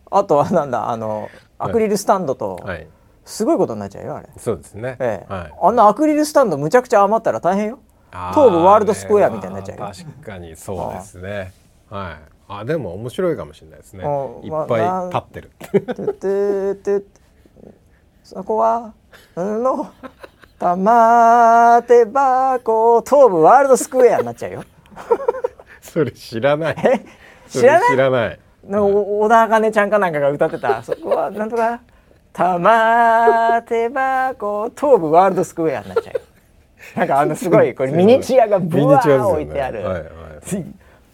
[0.09, 0.89] あとはなんだ？
[0.89, 1.29] あの
[1.59, 2.87] アクリルスタンドと、はい、
[3.25, 4.29] すごいことになっちゃうよあれ。
[4.37, 5.33] そうですね、ええ。
[5.33, 7.79] はい、あんなアクリルスタンドむちゃくちゃ余ったら大変よ。
[8.11, 9.91] 東武ワールドスクエアみたいになっちゃうよ。
[9.93, 11.53] 確かにそうですね。
[11.89, 12.35] はい。
[12.47, 14.03] あでも面白いかもしれないですね。
[14.43, 17.11] いっぱい立ってる、ま
[18.23, 18.93] そこは
[19.35, 19.91] の
[20.65, 24.63] 玉手箱東武ワールドスクエアになっちゃうよ。
[25.79, 26.75] それ知らない。
[27.47, 27.89] 知らない？
[27.91, 28.39] 知らない。
[28.67, 30.81] 小田茜ちゃんかなんかが歌ってた。
[30.81, 31.81] そこはなんとか
[32.33, 40.05] 玉手箱東武ワールドスクエアになっちゃうなんかあのすごい これミニチュアがブワー置いてある、はいはい、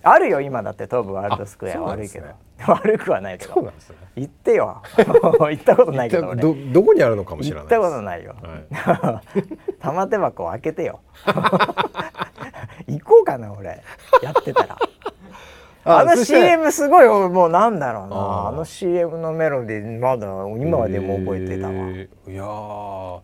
[0.03, 2.27] あるよ今だって東武ワールドスクエア悪いけど、
[2.67, 3.53] 悪くはないけど。
[3.53, 4.81] そうなんです、ね、行ってよ。
[4.97, 8.35] 行ったことないけどどどこにあるのかもしれない行ったことないよ、
[8.71, 10.99] はい、 玉手箱開けてよ。
[12.87, 13.81] 行こうかな俺。
[14.21, 14.77] やってたら。
[15.83, 18.47] あの CM すごいもうなんだろうな。
[18.49, 20.27] あの CM のメロディーまだ
[20.63, 23.21] 今でも覚えてたわ、えー、いや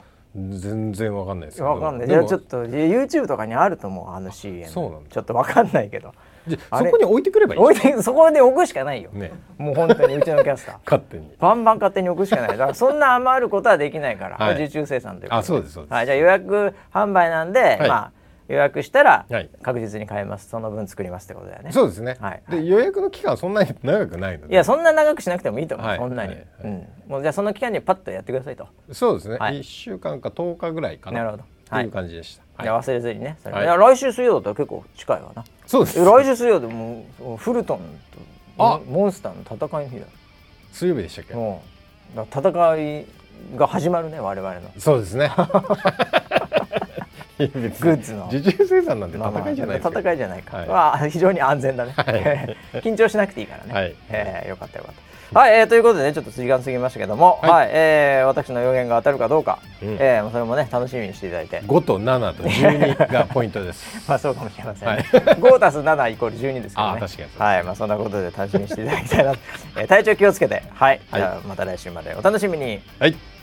[0.60, 2.08] 全然わかんないですわかんない。
[2.08, 6.14] じゃあちょっと YouTube とかにあると思うあの CM そうなんちょっとわかんないけど
[6.50, 10.76] そこに置いてくればいい置いて そこで置くしかないよ、ね、もう本当にうちのキャスター。
[10.86, 11.32] 勝手に。
[11.40, 12.48] バンバン勝手に置くしかない。
[12.50, 18.12] だからそんな余ることはできないから、はい、受注生産というあそうですそうです、はい、じゃあ予約販売なんで、はい、まあ
[18.48, 19.26] 予約したら
[19.62, 21.72] 確実に買えます、その分作りますってことだよね。
[21.72, 24.54] そうですね、はい、で予約の期間そんなに長くないので。
[24.54, 26.48] いやそんな長くしなくてもいいと思う、はい、そんなに、はい。
[26.64, 28.68] うん、もうじゃあその期間にパッとやってくださいと。
[28.92, 31.20] そうですね、はい、1週間か10日ぐらいかな。
[31.20, 31.44] なるほど。
[31.70, 31.86] とい。
[31.86, 33.38] う感じでした、はい、じゃ忘れずにね。
[33.44, 36.04] それ、はい、いや来週水曜だったら結構近いわなそうです。
[36.04, 37.80] 来週水曜でもうフルトン
[38.58, 38.80] とあ。
[38.90, 40.06] モンスターの戦いの日だ。
[40.72, 41.36] 水曜日でしたっけ？
[41.36, 41.62] も
[42.16, 43.06] う戦い
[43.56, 44.62] が始まるね我々の。
[44.80, 45.30] そうですね。
[47.38, 48.28] グッズの。
[48.32, 61.62] 受注生産なんて戦いじゃない戦いじゃないか、はい、非常に安全だね、はい、 緊張しなくていいからね、はい、えー、よかったよかったはい、えー、ということでねちょっと時間過ぎましたけども、はい、はい、えー、私の予言が当たるかどうか、うん、えー、それもね楽しみにしていただいて。
[61.62, 63.86] 5と7と12がポイントです。
[64.08, 69.34] まあそうかもしれません、ね、はい、5たす7イコール12ですけどね確かにはいまあそんなことで楽しみにしていただきたいな、
[69.78, 70.64] えー、体調気をつけて。
[70.74, 72.82] はい、じゃあまた来週までお楽しみに。
[73.00, 73.37] はい